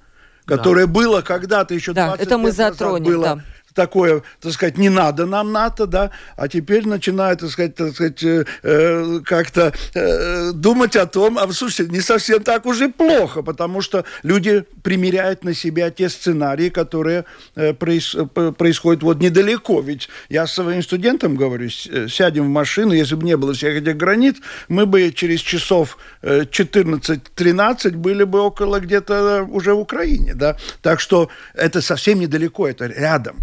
[0.48, 0.92] которое да.
[0.92, 4.78] было когда-то еще да, 20 это мы лет затронем, назад было да такое, так сказать,
[4.78, 9.72] не надо нам НАТО, да, а теперь начинают, так сказать, так сказать э, э, как-то
[9.94, 15.44] э, думать о том, а слушайте, не совсем так уже плохо, потому что люди примеряют
[15.44, 18.16] на себя те сценарии, которые э, проис,
[18.58, 19.80] происходят вот недалеко.
[19.80, 23.96] Ведь я своим студентам говорю, э, сядем в машину, если бы не было всех этих
[23.96, 24.36] границ,
[24.68, 30.56] мы бы через часов 14-13 э, были бы около где-то уже в Украине, да.
[30.80, 33.36] Так что это совсем недалеко, это рядом.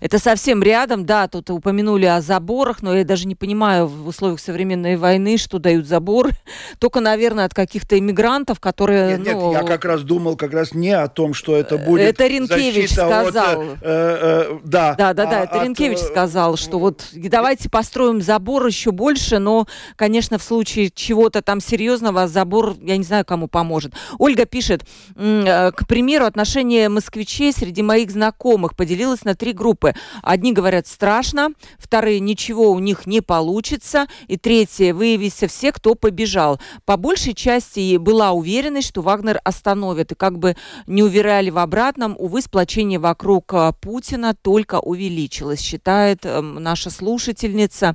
[0.00, 4.40] Это совсем рядом, да, тут упомянули о заборах, но я даже не понимаю в условиях
[4.40, 6.30] современной войны, что дают заборы.
[6.78, 9.18] Только, наверное, от каких-то иммигрантов, которые...
[9.18, 12.08] Нет, ну, нет, я как раз думал как раз не о том, что это будет
[12.08, 13.62] Это Ренкевич сказал.
[13.62, 17.08] От, э, э, да, да, да, да, а, это от, Ренкевич э, сказал, что вот
[17.12, 23.04] давайте построим забор еще больше, но, конечно, в случае чего-то там серьезного забор, я не
[23.04, 23.94] знаю, кому поможет.
[24.18, 24.84] Ольга пишет,
[25.16, 29.94] э, к примеру, отношение москвичей среди моих знакомых поделилось на три группы группы.
[30.22, 36.60] Одни говорят страшно, вторые ничего у них не получится, и третье выявились все, кто побежал.
[36.84, 42.14] По большей части была уверенность, что Вагнер остановит, и как бы не уверяли в обратном,
[42.18, 47.94] увы, сплочение вокруг а, Путина только увеличилось, считает э, наша слушательница.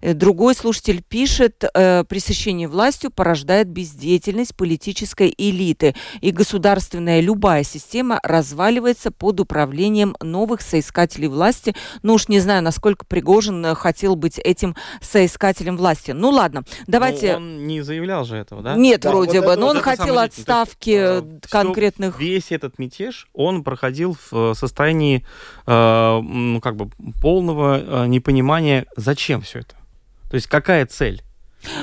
[0.00, 8.18] Э, другой слушатель пишет, э, пресыщение властью порождает бездеятельность политической элиты, и государственная любая система
[8.22, 11.74] разваливается под управлением новых соискателей представителей власти.
[12.02, 16.12] Ну уж не знаю, насколько Пригожин э, хотел быть этим соискателем власти.
[16.12, 17.32] Ну ладно, давайте...
[17.32, 18.74] Но он не заявлял же этого, да?
[18.74, 22.18] Нет, да, вроде вот бы, но он хотел отставки есть, э, конкретных...
[22.18, 25.24] весь этот мятеж, он проходил в э, состоянии
[25.66, 29.76] э, как бы полного непонимания, зачем все это.
[30.30, 31.22] То есть какая цель?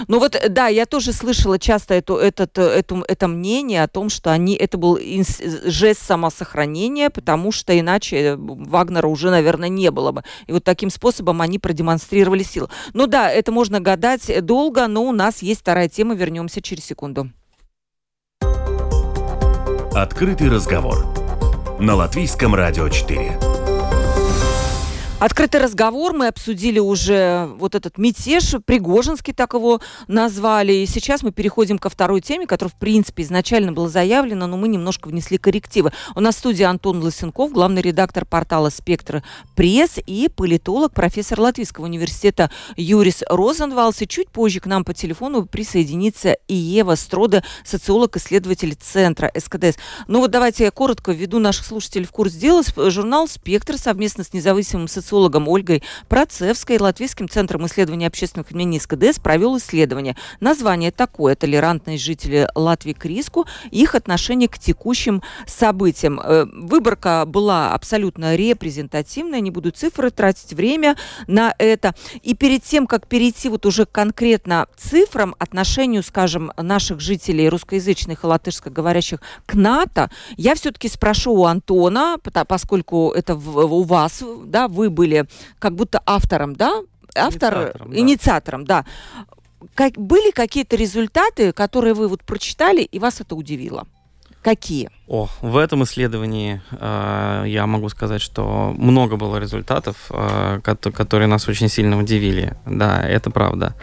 [0.07, 3.87] Ну вот, э, да, я тоже слышала часто эту, этот, э, эту, это мнение о
[3.87, 9.69] том, что они, это был инс, жест самосохранения, потому что иначе э, Вагнера уже, наверное,
[9.69, 10.23] не было бы.
[10.47, 12.69] И вот таким способом они продемонстрировали силу.
[12.93, 17.29] Ну да, это можно гадать долго, но у нас есть вторая тема, вернемся через секунду.
[19.95, 21.05] Открытый разговор
[21.79, 23.62] на Латвийском радио 4.
[25.23, 31.31] Открытый разговор, мы обсудили уже вот этот мятеж, Пригожинский так его назвали, и сейчас мы
[31.31, 35.93] переходим ко второй теме, которая, в принципе, изначально была заявлена, но мы немножко внесли коррективы.
[36.13, 39.23] У нас в студии Антон Лысенков, главный редактор портала «Спектр
[39.55, 44.01] пресс» и политолог, профессор Латвийского университета Юрис Розенвалс.
[44.01, 49.77] И чуть позже к нам по телефону присоединится и Ева Строда, социолог-исследователь Центра СКДС.
[50.07, 52.61] Ну вот давайте я коротко введу наших слушателей в курс дела.
[52.75, 59.19] Журнал «Спектр» совместно с независимым социологом социологом Ольгой Процевской Латвийским центром исследования общественных мнений СКДС
[59.19, 60.15] провел исследование.
[60.39, 66.19] Название такое «Толерантность жителей Латвии к риску их отношение к текущим событиям».
[66.19, 70.97] Э, выборка была абсолютно репрезентативная, не буду цифры тратить время
[71.27, 71.93] на это.
[72.23, 78.27] И перед тем, как перейти вот уже конкретно цифрам, отношению, скажем, наших жителей русскоязычных и
[78.27, 85.02] латышскоговорящих к НАТО, я все-таки спрошу у Антона, поскольку это у вас, да, вы были
[85.03, 85.25] были
[85.59, 86.81] как будто автором, да?
[87.15, 88.85] Автор, инициатором, инициатором да.
[89.75, 93.85] Как, были какие-то результаты, которые вы вот прочитали, и вас это удивило?
[94.41, 94.89] Какие?
[95.07, 101.47] О, в этом исследовании э, я могу сказать, что много было результатов, э, которые нас
[101.47, 102.53] очень сильно удивили.
[102.65, 103.73] Да, это правда.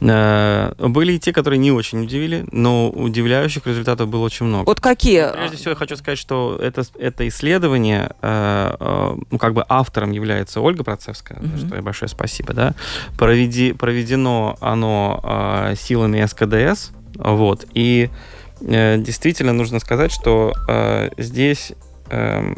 [0.00, 4.66] Э, были и те, которые не очень удивили, но удивляющих результатов было очень много.
[4.66, 5.32] Вот какие?
[5.32, 10.12] Прежде всего, я хочу сказать, что это, это исследование, э, э, ну, как бы автором
[10.12, 11.58] является Ольга Процевская, mm-hmm.
[11.58, 12.74] за что ей большое спасибо, да.
[13.18, 18.10] Проведи, проведено оно силами СКДС, вот, и
[18.60, 20.52] действительно нужно сказать, что
[21.18, 21.72] здесь
[22.10, 22.54] э,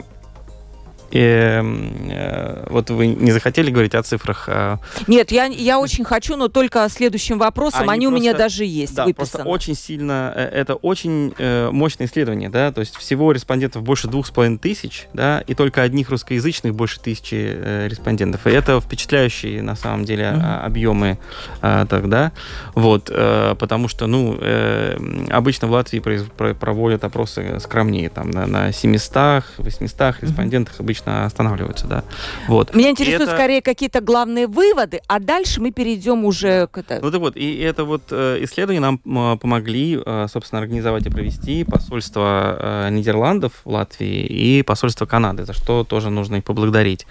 [1.10, 4.48] И, э, вот вы не захотели говорить о цифрах?
[4.48, 4.78] А...
[5.06, 7.88] Нет, я, я очень хочу, но только следующим вопросом.
[7.88, 9.44] Они, Они просто, у меня даже есть да, выписаны.
[9.44, 14.08] Просто очень сильно, э, это очень э, мощное исследование, да, то есть всего респондентов больше
[14.08, 18.46] двух с половиной тысяч, да, и только одних русскоязычных больше тысячи э, респондентов.
[18.46, 20.64] И это впечатляющие, на самом деле, mm-hmm.
[20.64, 21.18] объемы
[21.62, 22.32] э, тогда,
[22.74, 24.98] вот, э, потому что, ну, э,
[25.30, 26.24] обычно в Латвии произ,
[26.60, 30.80] проводят опросы скромнее, там, на, на 700, 800 респондентах mm-hmm.
[30.80, 32.04] обычно останавливаются, да.
[32.46, 32.74] Вот.
[32.74, 33.32] Меня интересуют это...
[33.32, 37.00] скорее какие-то главные выводы, а дальше мы перейдем уже к этому.
[37.02, 38.98] Ну так вот, и это вот э, исследования нам
[39.38, 45.52] помогли, э, собственно, организовать и провести посольство э, Нидерландов в Латвии и посольство Канады, за
[45.52, 47.06] что тоже нужно их поблагодарить.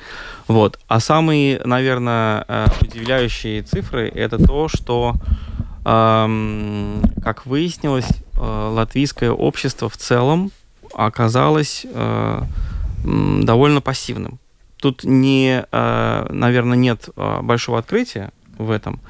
[0.47, 0.80] Вот.
[0.88, 2.45] А самые, наверное,
[2.82, 5.15] удивляющие цифры это то, что
[5.84, 10.52] как выяснилось, латвийское общество в целом
[10.93, 11.86] оказалось
[13.04, 14.40] довольно пассивным.
[14.78, 19.02] Тут не, э, наверное, нет э, большого открытия в этом,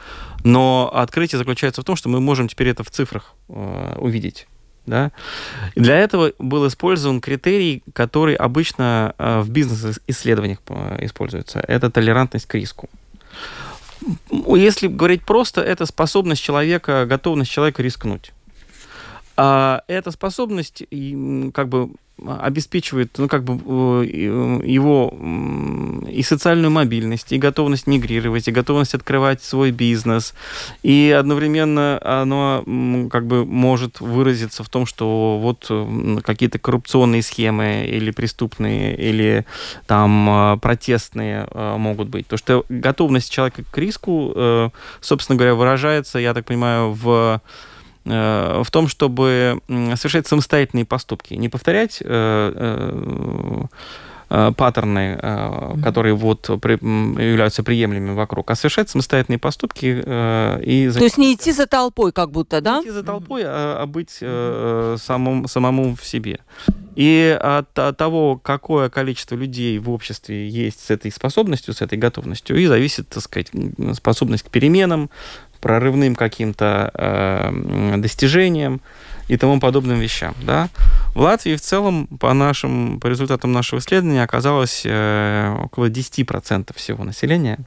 [0.43, 4.47] но открытие заключается в том, что мы можем теперь это в цифрах э, увидеть.
[4.85, 5.11] Да?
[5.75, 10.59] И для этого был использован критерий, который обычно в бизнес-исследованиях
[11.01, 11.59] используется.
[11.59, 12.89] Это толерантность к риску.
[14.31, 18.31] Если говорить просто, это способность человека, готовность человека рискнуть.
[19.35, 20.83] А эта способность
[21.53, 21.89] как бы
[22.25, 24.05] обеспечивает, ну, как бы э,
[24.65, 25.13] его
[26.09, 30.33] и социальную мобильность, и готовность мигрировать, и готовность открывать свой бизнес.
[30.83, 32.63] И одновременно оно
[33.11, 35.71] как бы может выразиться в том, что вот
[36.23, 39.45] какие-то коррупционные схемы или преступные, или
[39.85, 42.27] там э, протестные э, могут быть.
[42.27, 47.39] То, что готовность человека к риску, собственно говоря, выражается, я так понимаю, в Э,
[48.07, 53.65] в том, чтобы совершать самостоятельные поступки, не повторять э,
[54.29, 55.17] э, паттерны,
[55.81, 60.91] которые вот являются приемлемыми вокруг, а совершать самостоятельные поступки и...
[60.91, 62.79] То есть не идти за толпой как будто, да?
[62.79, 66.41] Не идти за толпой, а, а быть самому, самому в себе.
[66.97, 71.95] И от, от того, какое количество людей в обществе есть с этой способностью, с этой
[71.95, 73.51] готовностью, и зависит, так сказать,
[73.93, 75.11] способность к переменам,
[75.59, 78.81] прорывным каким-то э, достижениям
[79.27, 80.35] и тому подобным вещам.
[80.41, 80.69] Да?
[81.13, 87.03] В Латвии в целом, по, нашим, по результатам нашего исследования, оказалось э, около 10% всего
[87.03, 87.59] населения.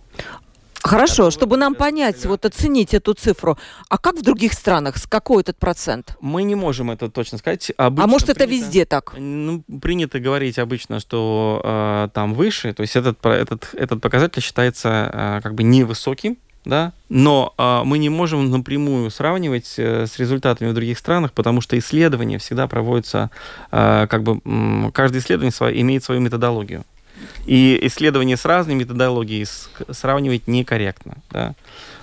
[0.82, 3.58] Хорошо, чтобы нам понять, вот оценить эту цифру.
[3.90, 4.96] А как в других странах?
[4.96, 6.16] С какой этот процент?
[6.20, 7.70] Мы не можем это точно сказать.
[7.76, 9.12] Обычно а может, принято, это везде так?
[9.18, 12.72] Ну, принято говорить обычно, что э, там выше.
[12.72, 17.98] То есть этот, этот, этот показатель считается э, как бы невысоким да, но э, мы
[17.98, 23.30] не можем напрямую сравнивать э, с результатами в других странах, потому что исследования всегда проводятся,
[23.72, 24.40] э, как бы
[24.92, 26.84] каждое исследование свое, имеет свою методологию.
[27.46, 29.46] И исследования с разной методологией
[29.90, 31.16] сравнивать некорректно.
[31.30, 31.54] Да?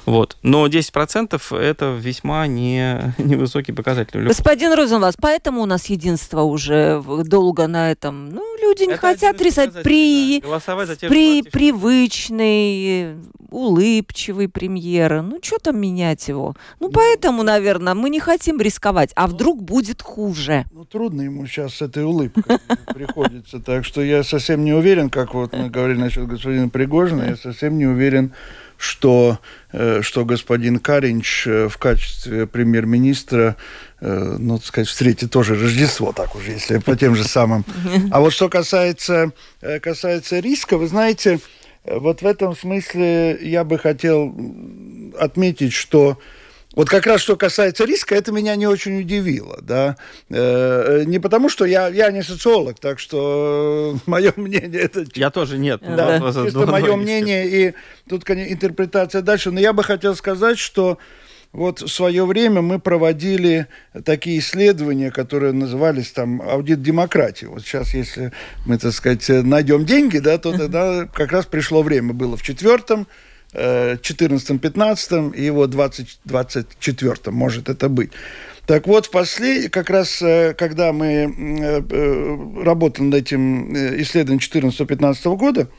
[0.07, 0.37] Вот.
[0.41, 4.25] Но 10% это весьма не, невысокий показатель.
[4.25, 8.29] Господин Розенвас, поэтому у нас единство уже долго на этом.
[8.29, 11.07] Ну, люди не это хотят рисовать при, да.
[11.09, 13.17] при привычный,
[13.51, 15.21] улыбчивый премьера.
[15.21, 16.55] Ну, что там менять его?
[16.79, 19.11] Ну, поэтому, наверное, мы не хотим рисковать.
[19.17, 20.63] А вдруг будет хуже?
[20.71, 22.59] Ну, трудно ему сейчас с этой улыбкой
[22.93, 23.59] приходится.
[23.59, 27.77] Так что я совсем не уверен, как вот мы говорили насчет господина Пригожина, я совсем
[27.77, 28.31] не уверен,
[28.77, 29.39] что,
[29.71, 33.57] э, что господин Каринч э, в качестве премьер-министра,
[33.99, 37.65] э, ну, так сказать, встретит тоже Рождество, так уже, если по тем же самым.
[38.11, 39.31] А вот что касается,
[39.81, 41.39] касается риска, вы знаете,
[41.83, 44.35] вот в этом смысле я бы хотел
[45.19, 46.19] отметить, что
[46.77, 49.97] вот как раз что касается риска, это меня не очень удивило, да.
[50.29, 55.03] Э, не потому, что я, я не социолог, так что э, мое мнение это...
[55.15, 55.81] Я тоже нет.
[55.81, 56.43] Да, да.
[56.45, 57.73] чисто мое мнение, и
[58.07, 59.49] тут, конечно, интерпретация дальше.
[59.49, 60.99] Но я бы хотел сказать, что
[61.51, 63.65] вот в свое время мы проводили
[64.05, 67.47] такие исследования, которые назывались там аудит демократии.
[67.47, 68.31] Вот сейчас, если
[68.67, 72.13] мы, так сказать, найдем деньги, да, то тогда как раз пришло время.
[72.13, 73.07] Было в четвертом,
[73.53, 78.11] 14-15 и вот 20-24 может это быть.
[78.67, 79.71] Так вот, в послед...
[79.71, 85.69] как раз, э, когда мы э, э, работали над этим исследованием 14-15 года,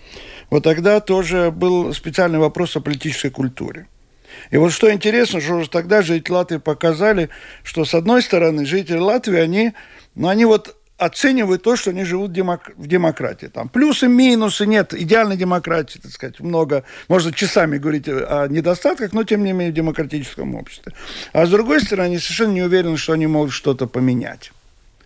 [0.48, 3.88] вот тогда тоже был специальный вопрос о политической культуре.
[4.50, 7.28] И вот что интересно, что уже тогда жители Латвии показали,
[7.62, 9.72] что с одной стороны жители Латвии, они,
[10.14, 12.72] ну, они вот оценивают то, что они живут демок...
[12.76, 13.46] в демократии.
[13.46, 16.85] Там плюсы, минусы, нет идеальной демократии, так сказать, много.
[17.08, 20.92] Можно часами говорить о недостатках, но тем не менее в демократическом обществе.
[21.33, 24.52] А с другой стороны, они совершенно не уверены, что они могут что-то поменять.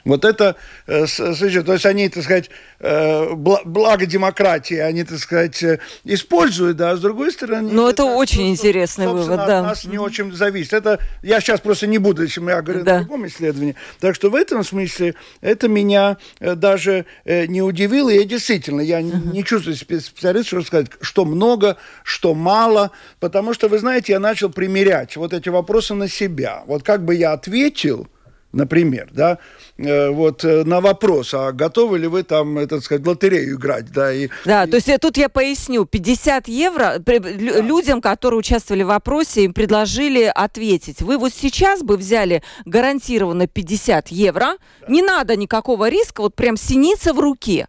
[0.04, 2.50] Вот это, э, то есть они, так сказать,
[2.80, 7.70] э, благо демократии, они, так сказать, э, используют, да, а с другой стороны...
[7.72, 9.60] Ну, это, это очень интересный вывод, да.
[9.60, 10.72] от нас не очень зависит.
[10.72, 12.96] Это, я сейчас просто не буду, если я говорю да.
[12.96, 13.76] о другом исследовании.
[14.00, 19.32] Так что в этом смысле это меня даже не удивило, и действительно, я uh-huh.
[19.32, 22.90] не чувствую специалист, что сказать, что много, что мало,
[23.20, 26.64] потому что, вы знаете, я начал примерять вот эти вопросы на себя.
[26.66, 28.08] Вот как бы я ответил,
[28.52, 29.38] например, да,
[29.78, 34.12] Э, вот э, на вопрос, а готовы ли вы там, так сказать, лотерею играть, да?
[34.12, 37.14] И, да, то есть тут я поясню, 50 евро да.
[37.18, 41.00] людям, которые участвовали в вопросе, им предложили ответить.
[41.00, 44.86] Вы вот сейчас бы взяли гарантированно 50 евро, да.
[44.88, 47.66] не надо никакого риска, вот прям синица в руке.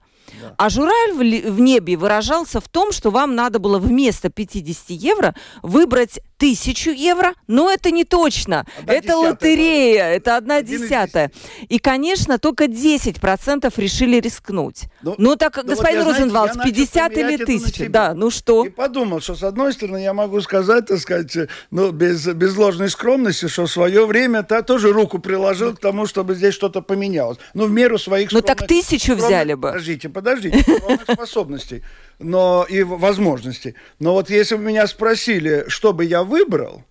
[0.58, 6.20] А жураль в, небе выражался в том, что вам надо было вместо 50 евро выбрать
[6.38, 8.66] тысячу евро, но это не точно.
[8.82, 10.10] Одна это лотерея, да.
[10.10, 11.32] это одна десятая.
[11.70, 14.84] И, конечно, только 10% решили рискнуть.
[15.02, 17.90] Ну, ну так, ну, господин вот Розенвалдс, 50 или 1000?
[17.90, 18.66] Да, ну что?
[18.66, 22.90] И подумал, что, с одной стороны, я могу сказать, так сказать, ну, без, без ложной
[22.90, 26.82] скромности, что в свое время -то тоже руку приложил ну, к тому, чтобы здесь что-то
[26.82, 27.38] поменялось.
[27.54, 29.28] Ну, в меру своих Ну, так тысячу скромных...
[29.28, 29.68] взяли бы.
[29.70, 30.23] Подождите, подождите,
[31.12, 31.84] способностей
[32.20, 33.76] но и возможностей.
[34.00, 36.84] Но вот если бы меня спросили, что бы я выбрал,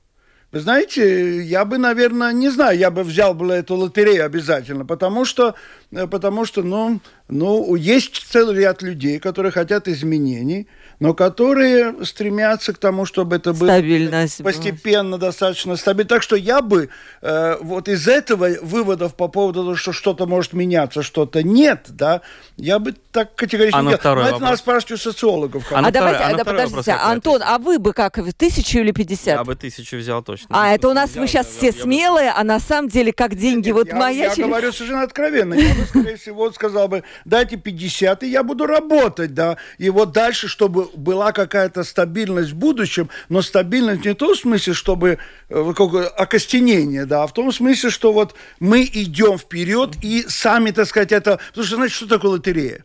[0.53, 5.25] вы знаете, я бы, наверное, не знаю, я бы взял бы эту лотерею обязательно, потому
[5.25, 5.55] что,
[5.91, 10.69] э, потому что, ну, ну, есть целый ряд людей, которые хотят изменений,
[11.03, 16.09] но которые стремятся к тому, чтобы это было Стабильность постепенно, достаточно стабильно.
[16.09, 16.91] Так что я бы
[17.21, 22.21] э, вот из этого выводов по поводу того, что что-то может меняться, что-то нет, да,
[22.57, 24.17] я бы так категорично а не делал.
[24.17, 25.73] Но это надо спрашивать у социологов.
[25.73, 29.39] А, а давайте, а, а подождите, Антон, а вы бы как, тысячу или пятьдесят?
[29.39, 30.47] Я бы тысячу взял точно.
[30.51, 32.37] А, это у нас взял, вы сейчас я, все я, смелые, я...
[32.37, 34.33] а на самом деле как деньги нет, вот я, моя...
[34.33, 35.55] Я говорю совершенно откровенно.
[35.55, 39.57] Я бы, скорее всего, сказал бы, дайте 50, и я буду работать, да.
[39.79, 44.73] И вот дальше, чтобы была какая-то стабильность в будущем, но стабильность не в том смысле,
[44.75, 45.19] чтобы
[45.49, 50.71] э, какое окостенение, да, а в том смысле, что вот мы идем вперед и сами,
[50.71, 51.41] так сказать, это...
[51.49, 52.85] Потому что, знаете, что такое лотерея?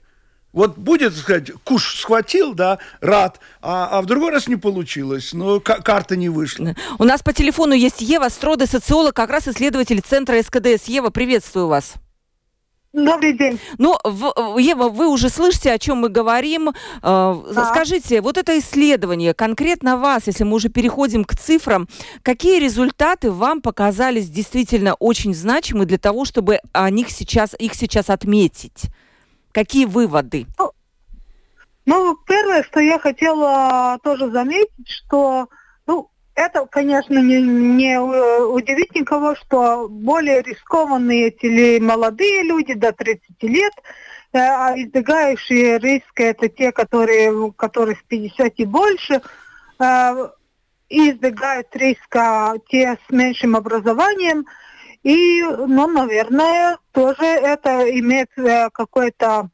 [0.53, 5.33] Вот будет, так сказать, куш схватил, да, рад, а, а в другой раз не получилось,
[5.33, 6.73] но карта не вышла.
[6.97, 10.85] У нас по телефону есть Ева Строда, социолог, как раз исследователь центра СКДС.
[10.87, 11.93] Ева, приветствую вас.
[13.05, 13.59] Добрый день.
[13.77, 13.95] Ну,
[14.57, 16.69] Ева, вы уже слышите, о чем мы говорим.
[16.69, 16.73] Э,
[17.03, 17.69] да.
[17.71, 21.87] Скажите, вот это исследование, конкретно вас, если мы уже переходим к цифрам,
[22.23, 28.09] какие результаты вам показались действительно очень значимы для того, чтобы о них сейчас, их сейчас
[28.09, 28.85] отметить?
[29.51, 30.47] Какие выводы?
[30.57, 30.71] Ну,
[31.85, 35.49] ну первое, что я хотела тоже заметить, что
[36.37, 43.41] это, конечно, не, не э, удивит никого, что более рискованные эти молодые люди до 30
[43.41, 43.73] лет,
[44.33, 49.21] э, а избегающие риска это те, которые, которых 50 и больше,
[49.79, 50.29] э,
[50.89, 54.45] избегают риска те с меньшим образованием.
[55.01, 58.29] И, ну, наверное, тоже это имеет
[58.73, 59.49] какое-то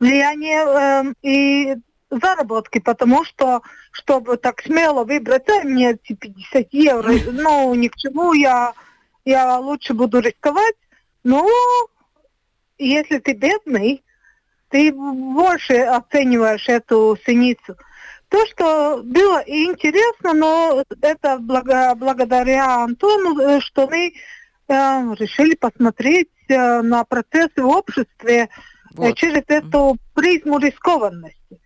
[0.00, 1.76] влияние и
[2.10, 7.96] заработки, потому что, чтобы так смело выбрать, а мне эти 50 евро, ну, ни к
[7.96, 8.74] чему, я,
[9.24, 10.76] я лучше буду рисковать.
[11.22, 11.46] Но
[12.78, 14.02] если ты бедный,
[14.68, 17.76] ты больше оцениваешь эту синицу.
[18.28, 24.12] То, что было и интересно, но это благо, благодаря Антону, э, что мы э,
[24.68, 28.48] решили посмотреть э, на процессы в обществе э,
[28.92, 29.16] вот.
[29.16, 31.59] через эту призму рискованности.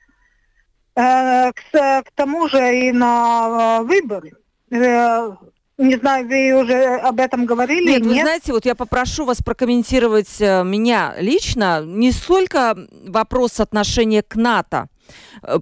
[0.96, 4.32] Э, к, к тому же и на э, выборы.
[4.70, 5.30] Э,
[5.76, 7.90] не знаю, вы уже об этом говорили?
[7.90, 11.82] Нет, нет, вы знаете, вот я попрошу вас прокомментировать меня лично.
[11.84, 12.76] Не столько
[13.08, 14.86] вопрос отношения к НАТО,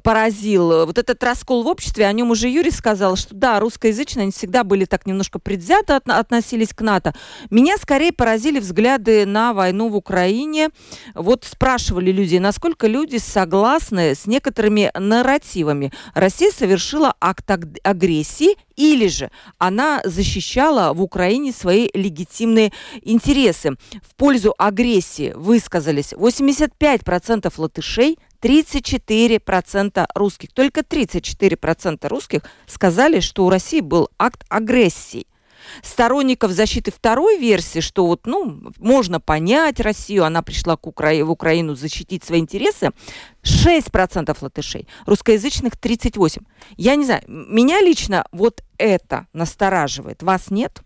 [0.02, 0.86] поразил.
[0.86, 4.64] Вот этот раскол в обществе, о нем уже Юрий сказал, что да, русскоязычные, они всегда
[4.64, 7.14] были так немножко предвзято от, относились к НАТО.
[7.50, 10.70] Меня скорее поразили взгляды на войну в Украине.
[11.14, 15.92] Вот спрашивали люди, насколько люди согласны с некоторыми нарративами.
[16.14, 17.50] Россия совершила акт
[17.82, 22.72] агрессии или же она защищала в Украине свои легитимные
[23.02, 23.72] интересы.
[24.02, 30.52] В пользу агрессии высказались 85% латышей, 34% русских.
[30.52, 35.26] Только 34% русских сказали, что у России был акт агрессии.
[35.82, 41.24] Сторонников защиты второй версии, что вот, ну, можно понять Россию, она пришла к Укра...
[41.24, 42.90] в Украину защитить свои интересы,
[43.44, 46.42] 6% латышей, русскоязычных 38%.
[46.76, 50.82] Я не знаю, меня лично вот это настораживает, вас нет?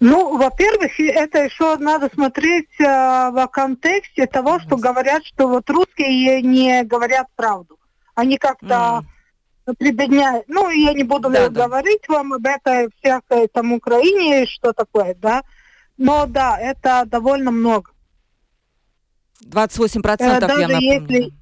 [0.00, 6.40] Ну, во-первых, это еще надо смотреть э, в контексте того, что говорят, что вот русские
[6.42, 7.78] не говорят правду.
[8.14, 9.04] Они как-то
[9.66, 9.74] mm.
[9.76, 10.44] прибедняют.
[10.46, 12.14] Ну, я не буду да, говорить да.
[12.14, 15.42] вам об этой всякой там Украине, что такое, да.
[15.96, 17.90] Но да, это довольно много.
[19.40, 20.80] 28 процентов, я напомню.
[20.80, 21.32] Если...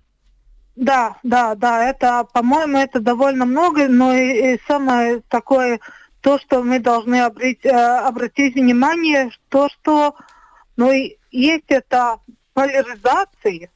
[0.77, 5.81] Да, да, да, это, по-моему, это довольно много, но и, и самое такое
[6.27, 10.17] то, что мы должны обратить, э, обратить внимание, то, что
[10.77, 10.91] ну,
[11.31, 12.17] есть это
[12.53, 13.71] поляризация.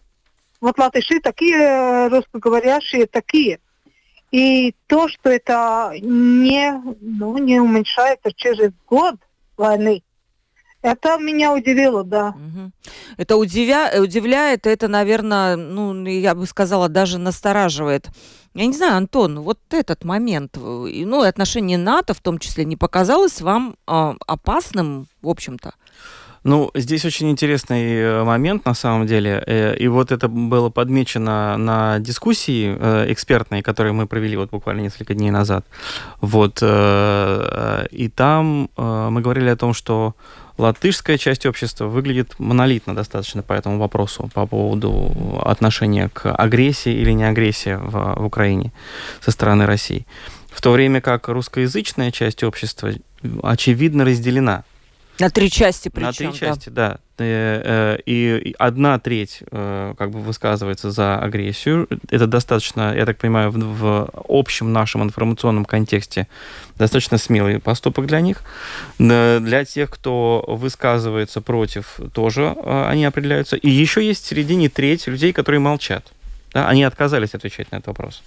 [0.61, 3.61] Вот латыши такие, русскоговорящие такие.
[4.32, 9.14] И то, что это не, ну, не уменьшается через год
[9.57, 10.03] войны,
[10.83, 12.35] это меня удивило, да.
[13.16, 13.91] Это удивя...
[14.01, 18.09] удивляет, это, наверное, ну, я бы сказала, даже настораживает.
[18.55, 23.41] Я не знаю, Антон, вот этот момент, ну, отношение НАТО в том числе, не показалось
[23.41, 25.72] вам э, опасным, в общем-то?
[26.43, 31.59] Ну, здесь очень интересный э, момент на самом деле, э, и вот это было подмечено
[31.59, 35.66] на дискуссии э, экспертной, которую мы провели вот буквально несколько дней назад.
[36.20, 40.14] Вот, и там мы говорили о том, что
[40.61, 47.11] латышская часть общества выглядит монолитно достаточно по этому вопросу, по поводу отношения к агрессии или
[47.12, 48.72] не агрессии в, в Украине
[49.20, 50.06] со стороны России.
[50.52, 52.92] В то время как русскоязычная часть общества
[53.42, 54.64] очевидно разделена.
[55.18, 56.06] На три части причем.
[56.06, 56.98] На три части, да.
[57.20, 61.86] Э, э, и одна треть э, как бы высказывается за агрессию.
[62.08, 66.28] Это достаточно, я так понимаю, в общем нашем информационном контексте
[66.76, 68.42] достаточно смелый поступок для них.
[68.98, 73.56] Для тех, кто высказывается против, тоже они определяются.
[73.56, 76.12] И еще есть в середине треть людей, которые молчат.
[76.54, 76.68] Да?
[76.68, 78.22] Они отказались отвечать на этот вопрос.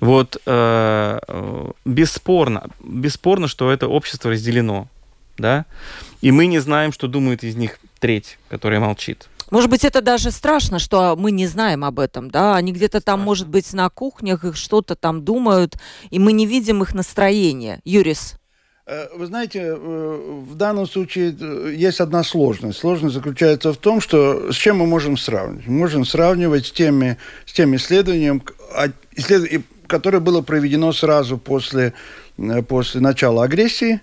[0.00, 4.88] Вот э, бесспорно, бесспорно, что это общество разделено
[5.38, 5.66] да,
[6.20, 9.28] и мы не знаем, что думает из них треть, которая молчит.
[9.50, 12.56] Может быть, это даже страшно, что мы не знаем об этом, да?
[12.56, 15.76] Они где-то там, может быть, на кухнях их что-то там думают,
[16.08, 17.80] и мы не видим их настроение.
[17.84, 18.36] Юрис.
[18.86, 22.78] Э, вы знаете, э, в данном случае э, есть одна сложность.
[22.78, 25.66] Сложность заключается в том, что с чем мы можем сравнивать?
[25.66, 27.16] Мы можем сравнивать с теми,
[27.46, 28.42] с тем исследованием,
[28.74, 28.88] а,
[29.86, 31.92] которое было проведено сразу после,
[32.68, 34.00] после начала агрессии,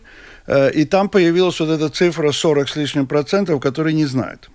[0.74, 4.50] и там появилась вот эта цифра 40 с лишним процентов, которые не знают.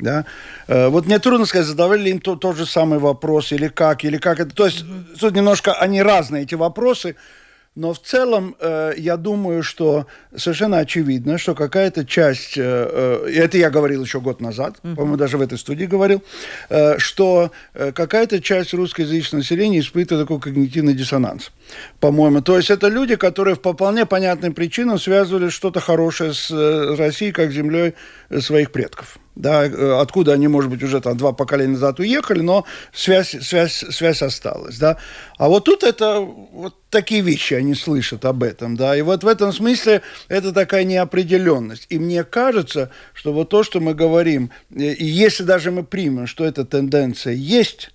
[0.00, 0.24] Да?
[0.66, 4.04] Э, вот мне трудно сказать, задавали ли им то, тот же самый вопрос, или как,
[4.04, 4.54] или как это.
[4.54, 4.84] То есть
[5.18, 7.16] тут немножко они разные, эти вопросы.
[7.76, 13.58] Но в целом, э, я думаю, что совершенно очевидно, что какая-то часть, э, э, это
[13.58, 14.96] я говорил еще год назад, mm-hmm.
[14.96, 16.20] по-моему, даже в этой студии говорил,
[16.68, 21.52] э, что э, какая-то часть русскоязычного населения испытывает такой когнитивный диссонанс,
[22.00, 22.42] по-моему.
[22.42, 27.30] То есть это люди, которые по вполне понятным причинам связывали что-то хорошее с э, Россией,
[27.30, 27.94] как землей
[28.40, 32.64] своих предков да, э, откуда они, может быть, уже там два поколения назад уехали, но
[32.92, 34.98] связь, связь, связь осталась, да.
[35.38, 39.28] А вот тут это вот такие вещи они слышат об этом, да, и вот в
[39.28, 41.86] этом смысле это такая неопределенность.
[41.88, 46.44] И мне кажется, что вот то, что мы говорим, и если даже мы примем, что
[46.44, 47.90] эта тенденция есть,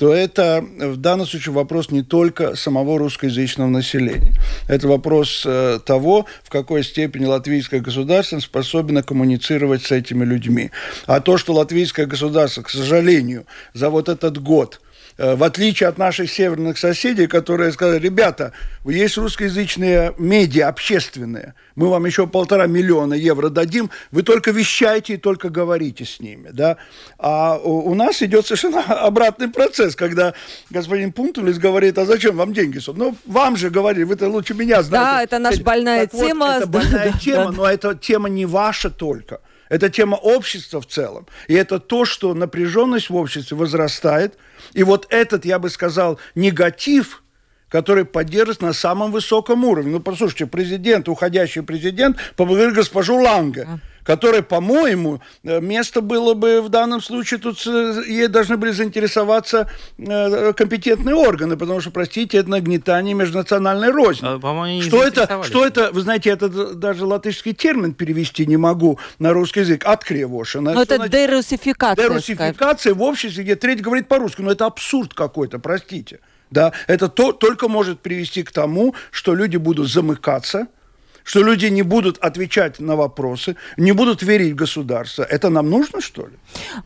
[0.00, 4.32] то это в данном случае вопрос не только самого русскоязычного населения.
[4.66, 10.70] Это вопрос э, того, в какой степени латвийское государство способно коммуницировать с этими людьми.
[11.04, 13.44] А то, что латвийское государство, к сожалению,
[13.74, 14.80] за вот этот год–
[15.18, 18.52] в отличие от наших северных соседей, которые сказали, ребята,
[18.84, 25.16] есть русскоязычные медиа общественные, мы вам еще полтора миллиона евро дадим, вы только вещайте и
[25.16, 26.50] только говорите с ними.
[26.52, 26.76] Да?
[27.18, 30.34] А у нас идет совершенно обратный процесс, когда
[30.70, 32.80] господин Пунтулис говорит, а зачем вам деньги?
[32.94, 35.10] Ну, вам же говорили, вы это лучше меня знаете.
[35.10, 36.46] Да, это наша больная так тема.
[36.46, 37.52] Вот, это больная да, тема, да.
[37.52, 39.40] но эта тема не ваша только.
[39.70, 41.26] Это тема общества в целом.
[41.48, 44.36] И это то, что напряженность в обществе возрастает.
[44.74, 47.22] И вот этот, я бы сказал, негатив,
[47.70, 49.92] который поддерживается на самом высоком уровне.
[49.92, 53.66] Ну, послушайте, президент, уходящий президент поблагодарил госпожу Ланге
[54.02, 59.70] которой, по-моему, э, место было бы в данном случае, тут э, ей должны были заинтересоваться
[59.98, 64.26] э, компетентные органы, потому что, простите, это нагнетание межнациональной розни.
[64.26, 69.32] А, что это, что это, вы знаете, это даже латышский термин перевести не могу на
[69.32, 70.72] русский язык, откревошина.
[70.72, 71.12] Но это значит?
[71.12, 72.08] дерусификация.
[72.08, 76.20] Дерусификация в обществе, где треть говорит по-русски, но это абсурд какой-то, простите.
[76.50, 80.66] Да, это то, только может привести к тому, что люди будут замыкаться–
[81.24, 85.22] что люди не будут отвечать на вопросы, не будут верить в государство.
[85.22, 86.32] Это нам нужно, что ли?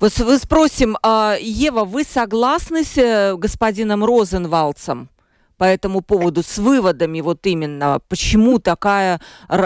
[0.01, 5.09] Вот вы спросим, а, Ева, вы согласны с э, господином Розенвалцем?
[5.57, 9.21] По этому поводу с выводами вот именно, почему такая,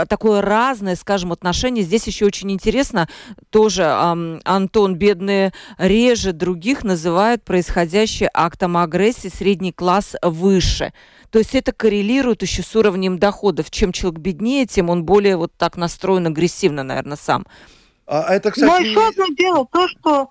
[0.08, 1.84] такое разное, скажем, отношение.
[1.84, 3.08] Здесь еще очень интересно,
[3.50, 10.92] тоже эм, Антон Бедные реже других называет происходящее актом агрессии средний класс выше.
[11.30, 13.70] То есть это коррелирует еще с уровнем доходов.
[13.70, 17.46] Чем человек беднее, тем он более вот так настроен агрессивно, наверное, сам.
[18.06, 18.70] А это, кстати...
[18.70, 20.30] Но еще одно дело, то, что...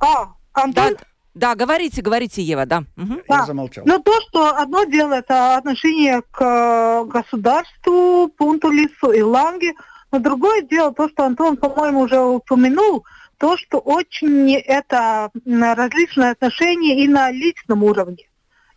[0.00, 0.94] А, Антон...
[0.94, 1.04] Да,
[1.36, 2.84] да, говорите, говорите, Ева, да.
[2.96, 3.14] Угу.
[3.28, 3.36] Да.
[3.40, 3.84] Я замолчал.
[3.86, 9.74] Но то, что одно дело, это отношение к э, государству, пункту лесу и ланге,
[10.10, 13.04] но другое дело, то, что Антон, по-моему, уже упомянул,
[13.36, 18.24] то, что очень это различные отношения и на личном уровне.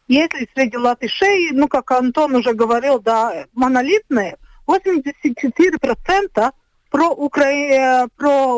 [0.09, 4.35] Если среди латышей, ну, как Антон уже говорил, да, монолитные,
[4.67, 6.51] 84%
[6.91, 7.45] про, укра...
[7.45, 8.53] Э, про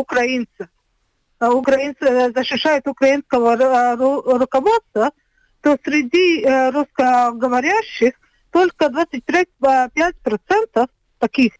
[0.00, 0.68] украинцев.
[1.38, 3.56] А украинцы защищают украинского
[4.38, 5.10] руководства,
[5.60, 8.14] то среди э, русскоговорящих
[8.50, 11.52] только 25% таких,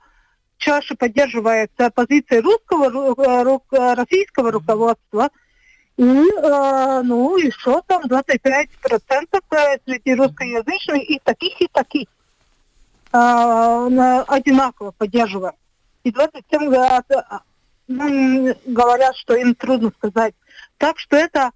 [0.56, 2.88] чаще поддерживают позиции русского,
[3.96, 5.28] российского руководства,
[6.00, 12.08] и, э, ну, еще там 25% среди русскоязычных и таких, и таких
[13.12, 15.56] э, одинаково поддерживают.
[16.02, 17.02] И 27 э,
[17.88, 20.34] ну, говорят, что им трудно сказать.
[20.78, 21.50] Так что это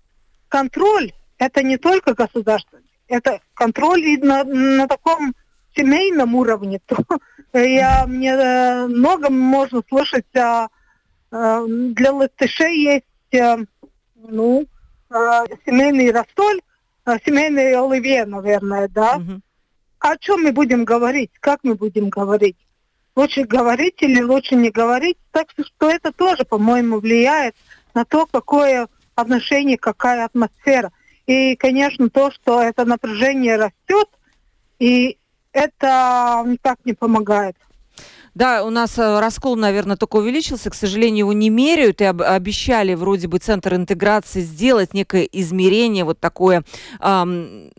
[0.49, 5.35] контроль, это не только государственный, это контроль и на, на таком
[5.75, 6.83] семейном уровне.
[6.87, 7.03] То,
[7.55, 10.69] я, мне э, много можно слышать, а,
[11.33, 13.05] э, для латышей есть
[14.29, 14.67] ну,
[15.11, 16.61] э, семейный рассоль,
[17.07, 19.17] э, семейный оливье, наверное, да.
[19.17, 19.41] Угу.
[20.01, 21.31] О чем мы будем говорить?
[21.41, 22.57] Как мы будем говорить?
[23.17, 25.19] Лучше говорить или лучше не говорить?
[25.31, 27.55] Так что это тоже, по-моему, влияет
[27.95, 30.91] на то, какое отношение, какая атмосфера.
[31.27, 34.09] И, конечно, то, что это напряжение растет,
[34.79, 35.17] и
[35.53, 37.57] это никак не помогает.
[38.35, 40.71] Да, у нас э, раскол, наверное, только увеличился.
[40.71, 42.01] К сожалению, его не меряют.
[42.01, 46.65] И об обещали вроде бы Центр интеграции сделать некое измерение, вот такое...
[47.01, 47.71] Эм,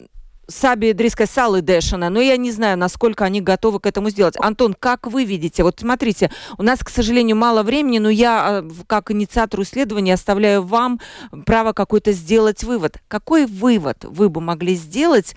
[0.47, 4.36] Саби Дриска Салы Дэшина, но я не знаю, насколько они готовы к этому сделать.
[4.39, 5.64] Антон, как вы видите?
[5.64, 10.62] Вот смотрите, у нас, к сожалению, мало времени, но я, э, как инициатор исследования, оставляю
[10.62, 10.99] вам
[11.45, 12.99] право какой-то сделать вывод.
[13.08, 15.36] Какой вывод вы бы могли сделать,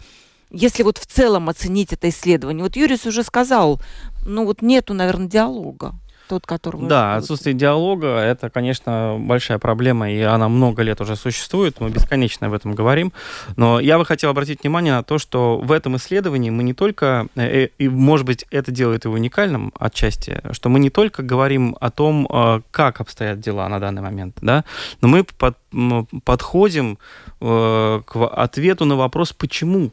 [0.50, 2.62] если вот в целом оценить это исследование?
[2.62, 3.80] Вот Юрис уже сказал,
[4.26, 5.94] ну вот нету, наверное, диалога
[6.28, 6.86] тот, который...
[6.86, 12.46] Да, отсутствие диалога– это, конечно, большая проблема, и она много лет уже существует, мы бесконечно
[12.46, 13.12] об этом говорим.
[13.56, 17.26] Но я бы хотел обратить внимание на то, что в этом исследовании мы не только,
[17.34, 21.90] э, и, может быть, это делает его уникальным отчасти, что мы не только говорим о
[21.90, 24.64] том, э, как обстоят дела на данный момент, да,
[25.00, 25.56] но мы под,
[26.24, 26.98] подходим
[27.40, 29.90] э, к ответу на вопрос «почему?».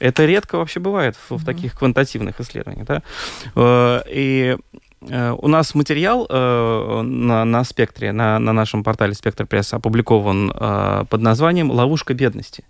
[0.00, 2.86] Это редко вообще бывает в, в таких квантативных исследованиях.
[2.86, 3.02] Да?
[3.54, 4.56] Э, и
[5.02, 10.50] э, у нас материал э, на, на спектре, на, на нашем портале Спектр Пресс опубликован
[11.08, 12.64] под названием «Ловушка бедности».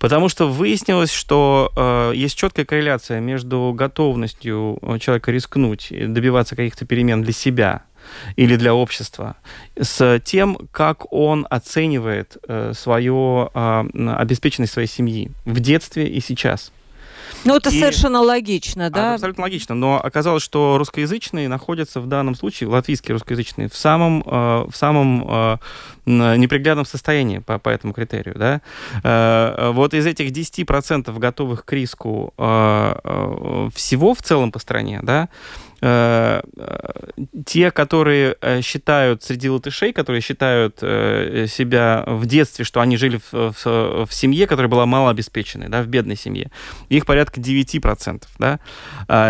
[0.00, 6.86] Потому что выяснилось, что э, есть четкая корреляция между готовностью человека рискнуть и добиваться каких-то
[6.86, 7.82] перемен для себя
[8.36, 9.36] или для общества,
[9.80, 13.84] с тем, как он оценивает э, свою э,
[14.16, 16.72] обеспеченность своей семьи в детстве и сейчас.
[17.44, 17.78] Ну, это и...
[17.78, 19.12] совершенно логично, да?
[19.12, 19.74] А, абсолютно логично.
[19.74, 25.24] Но оказалось, что русскоязычные находятся в данном случае, латвийские русскоязычные, в самом, э, в самом
[25.28, 25.56] э,
[26.36, 28.34] неприглядном состоянии по, по этому критерию.
[28.36, 28.60] Да?
[29.02, 35.00] Э, вот из этих 10% готовых к риску э, э, всего в целом по стране,
[35.02, 35.28] да,
[35.80, 43.20] те, которые э, считают среди латышей, которые считают э, себя в детстве, что они жили
[43.30, 46.50] в, в, в семье, которая была малообеспеченной, да, в бедной семье,
[46.88, 48.58] их порядка 9%, да,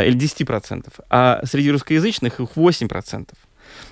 [0.03, 3.29] или 10%, а среди русскоязычных их 8%.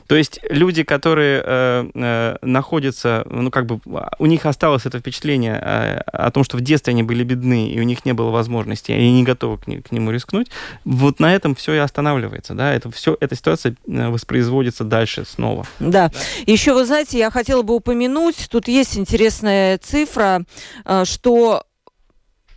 [0.06, 3.80] То есть люди, которые э, э, находятся, ну как бы
[4.18, 7.80] у них осталось это впечатление э, о том, что в детстве они были бедны и
[7.80, 10.48] у них не было возможности, и они не готовы к, к нему рискнуть.
[10.84, 12.72] Вот на этом все и останавливается, да.
[12.72, 15.66] Это все, эта ситуация э, воспроизводится дальше снова.
[15.80, 16.08] Да.
[16.08, 16.12] да.
[16.46, 20.44] Еще вы знаете, я хотела бы упомянуть, тут есть интересная цифра,
[20.84, 21.64] э, что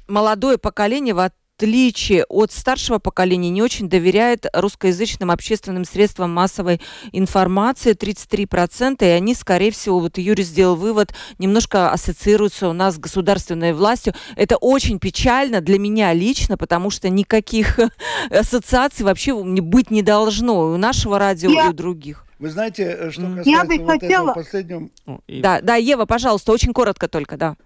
[0.08, 1.20] молодое поколение в
[1.60, 6.80] отличие от старшего поколения, не очень доверяет русскоязычным общественным средствам массовой
[7.12, 12.98] информации 33%, и они, скорее всего, вот Юрий сделал вывод, немножко ассоциируются у нас с
[12.98, 14.14] государственной властью.
[14.38, 17.78] Это очень печально для меня лично, потому что никаких
[18.30, 21.66] ассоциаций вообще быть не должно и у нашего радио, Я...
[21.66, 22.26] и у других.
[22.40, 24.32] Вы знаете, э, что касается Я бы вот хотела...
[24.32, 24.90] этого последнего...
[25.28, 27.58] Да, да, Ева, пожалуйста, очень коротко только, да.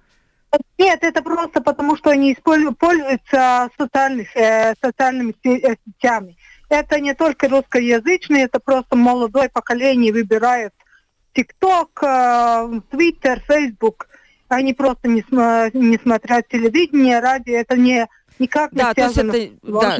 [0.77, 6.37] Нет, это просто потому, что они пользуются социальных, э, социальными э, сетями.
[6.69, 10.73] Это не только русскоязычные, это просто молодое поколение выбирает
[11.33, 11.99] ТикТок,
[12.89, 14.07] Твиттер, Фейсбук.
[14.47, 15.23] Они просто не,
[15.73, 17.55] не смотрят телевидение, радио.
[17.55, 18.07] Это не
[18.39, 19.97] никак не да, то есть это, да.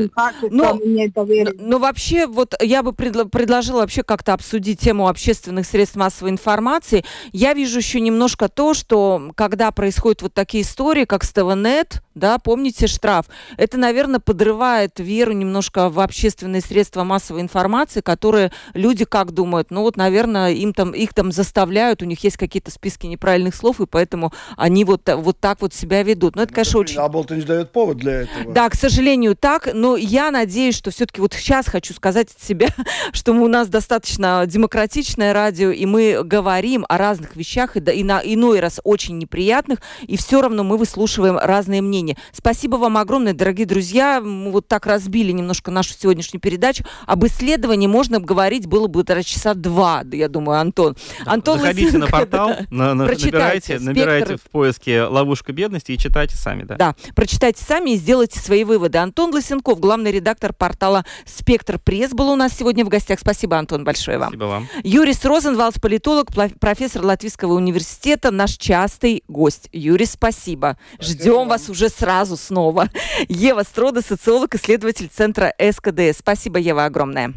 [0.49, 0.79] но,
[1.15, 6.31] но, но вообще вот я бы предло, предложила вообще как-то обсудить тему общественных средств массовой
[6.31, 7.03] информации.
[7.31, 12.37] Я вижу еще немножко то, что когда происходят вот такие истории, как с ТВНет, да,
[12.37, 13.25] помните штраф,
[13.57, 19.81] это, наверное, подрывает веру немножко в общественные средства массовой информации, которые люди как думают, ну
[19.81, 23.85] вот, наверное, им там, их там заставляют, у них есть какие-то списки неправильных слов, и
[23.85, 26.35] поэтому они вот, вот так вот себя ведут.
[26.35, 26.97] Но это, ну, конечно, очень...
[26.97, 28.53] А не дает повод для этого.
[28.53, 29.69] Да, к сожалению, так.
[29.73, 32.67] Но я надеюсь, что все-таки вот сейчас хочу сказать от себя,
[33.13, 38.21] что у нас достаточно демократичное радио, и мы говорим о разных вещах, и, и на
[38.23, 42.17] иной раз очень неприятных, и все равно мы выслушиваем разные мнения.
[42.31, 44.21] Спасибо вам огромное, дорогие друзья.
[44.21, 46.83] Мы вот так разбили немножко нашу сегодняшнюю передачу.
[47.05, 50.95] Об исследовании можно говорить было бы часа два, я думаю, Антон.
[51.25, 55.91] Да, Антон Заходите Лысенко, на портал, да, на, на, набирайте, набирайте в поиске «Ловушка бедности»
[55.91, 56.63] и читайте сами.
[56.63, 58.99] Да, да прочитайте сами и сделайте делайте свои выводы.
[58.99, 63.19] Антон Лысенков, главный редактор портала «Спектр Пресс» был у нас сегодня в гостях.
[63.19, 64.27] Спасибо, Антон, большое вам.
[64.27, 64.67] Спасибо вам.
[64.83, 66.27] Юрис Розенвалдс, политолог,
[66.59, 69.67] профессор Латвийского университета, наш частый гость.
[69.71, 70.77] Юрис, спасибо.
[70.93, 71.47] спасибо Ждем вам.
[71.47, 72.87] вас уже сразу снова.
[73.29, 76.19] Ева Строда, социолог, исследователь центра СКДС.
[76.19, 77.33] Спасибо, Ева, огромное.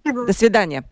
[0.00, 0.26] Спасибо.
[0.26, 0.84] До свидания.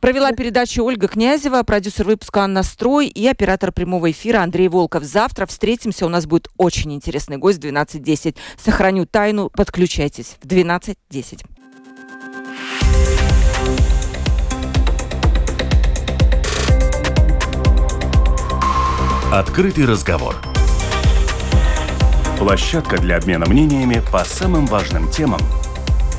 [0.00, 5.02] Провела передачу Ольга Князева, продюсер выпуска Анна Строй и оператор прямого эфира Андрей Волков.
[5.02, 6.06] Завтра встретимся.
[6.06, 8.36] У нас будет очень интересный гость в 12.10.
[8.56, 9.50] Сохраню тайну.
[9.50, 11.44] Подключайтесь в 12.10.
[19.32, 20.36] Открытый разговор.
[22.38, 25.40] Площадка для обмена мнениями по самым важным темам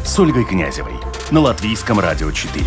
[0.04, 0.96] с Ольгой Князевой
[1.32, 2.66] на Латвийском радио 4.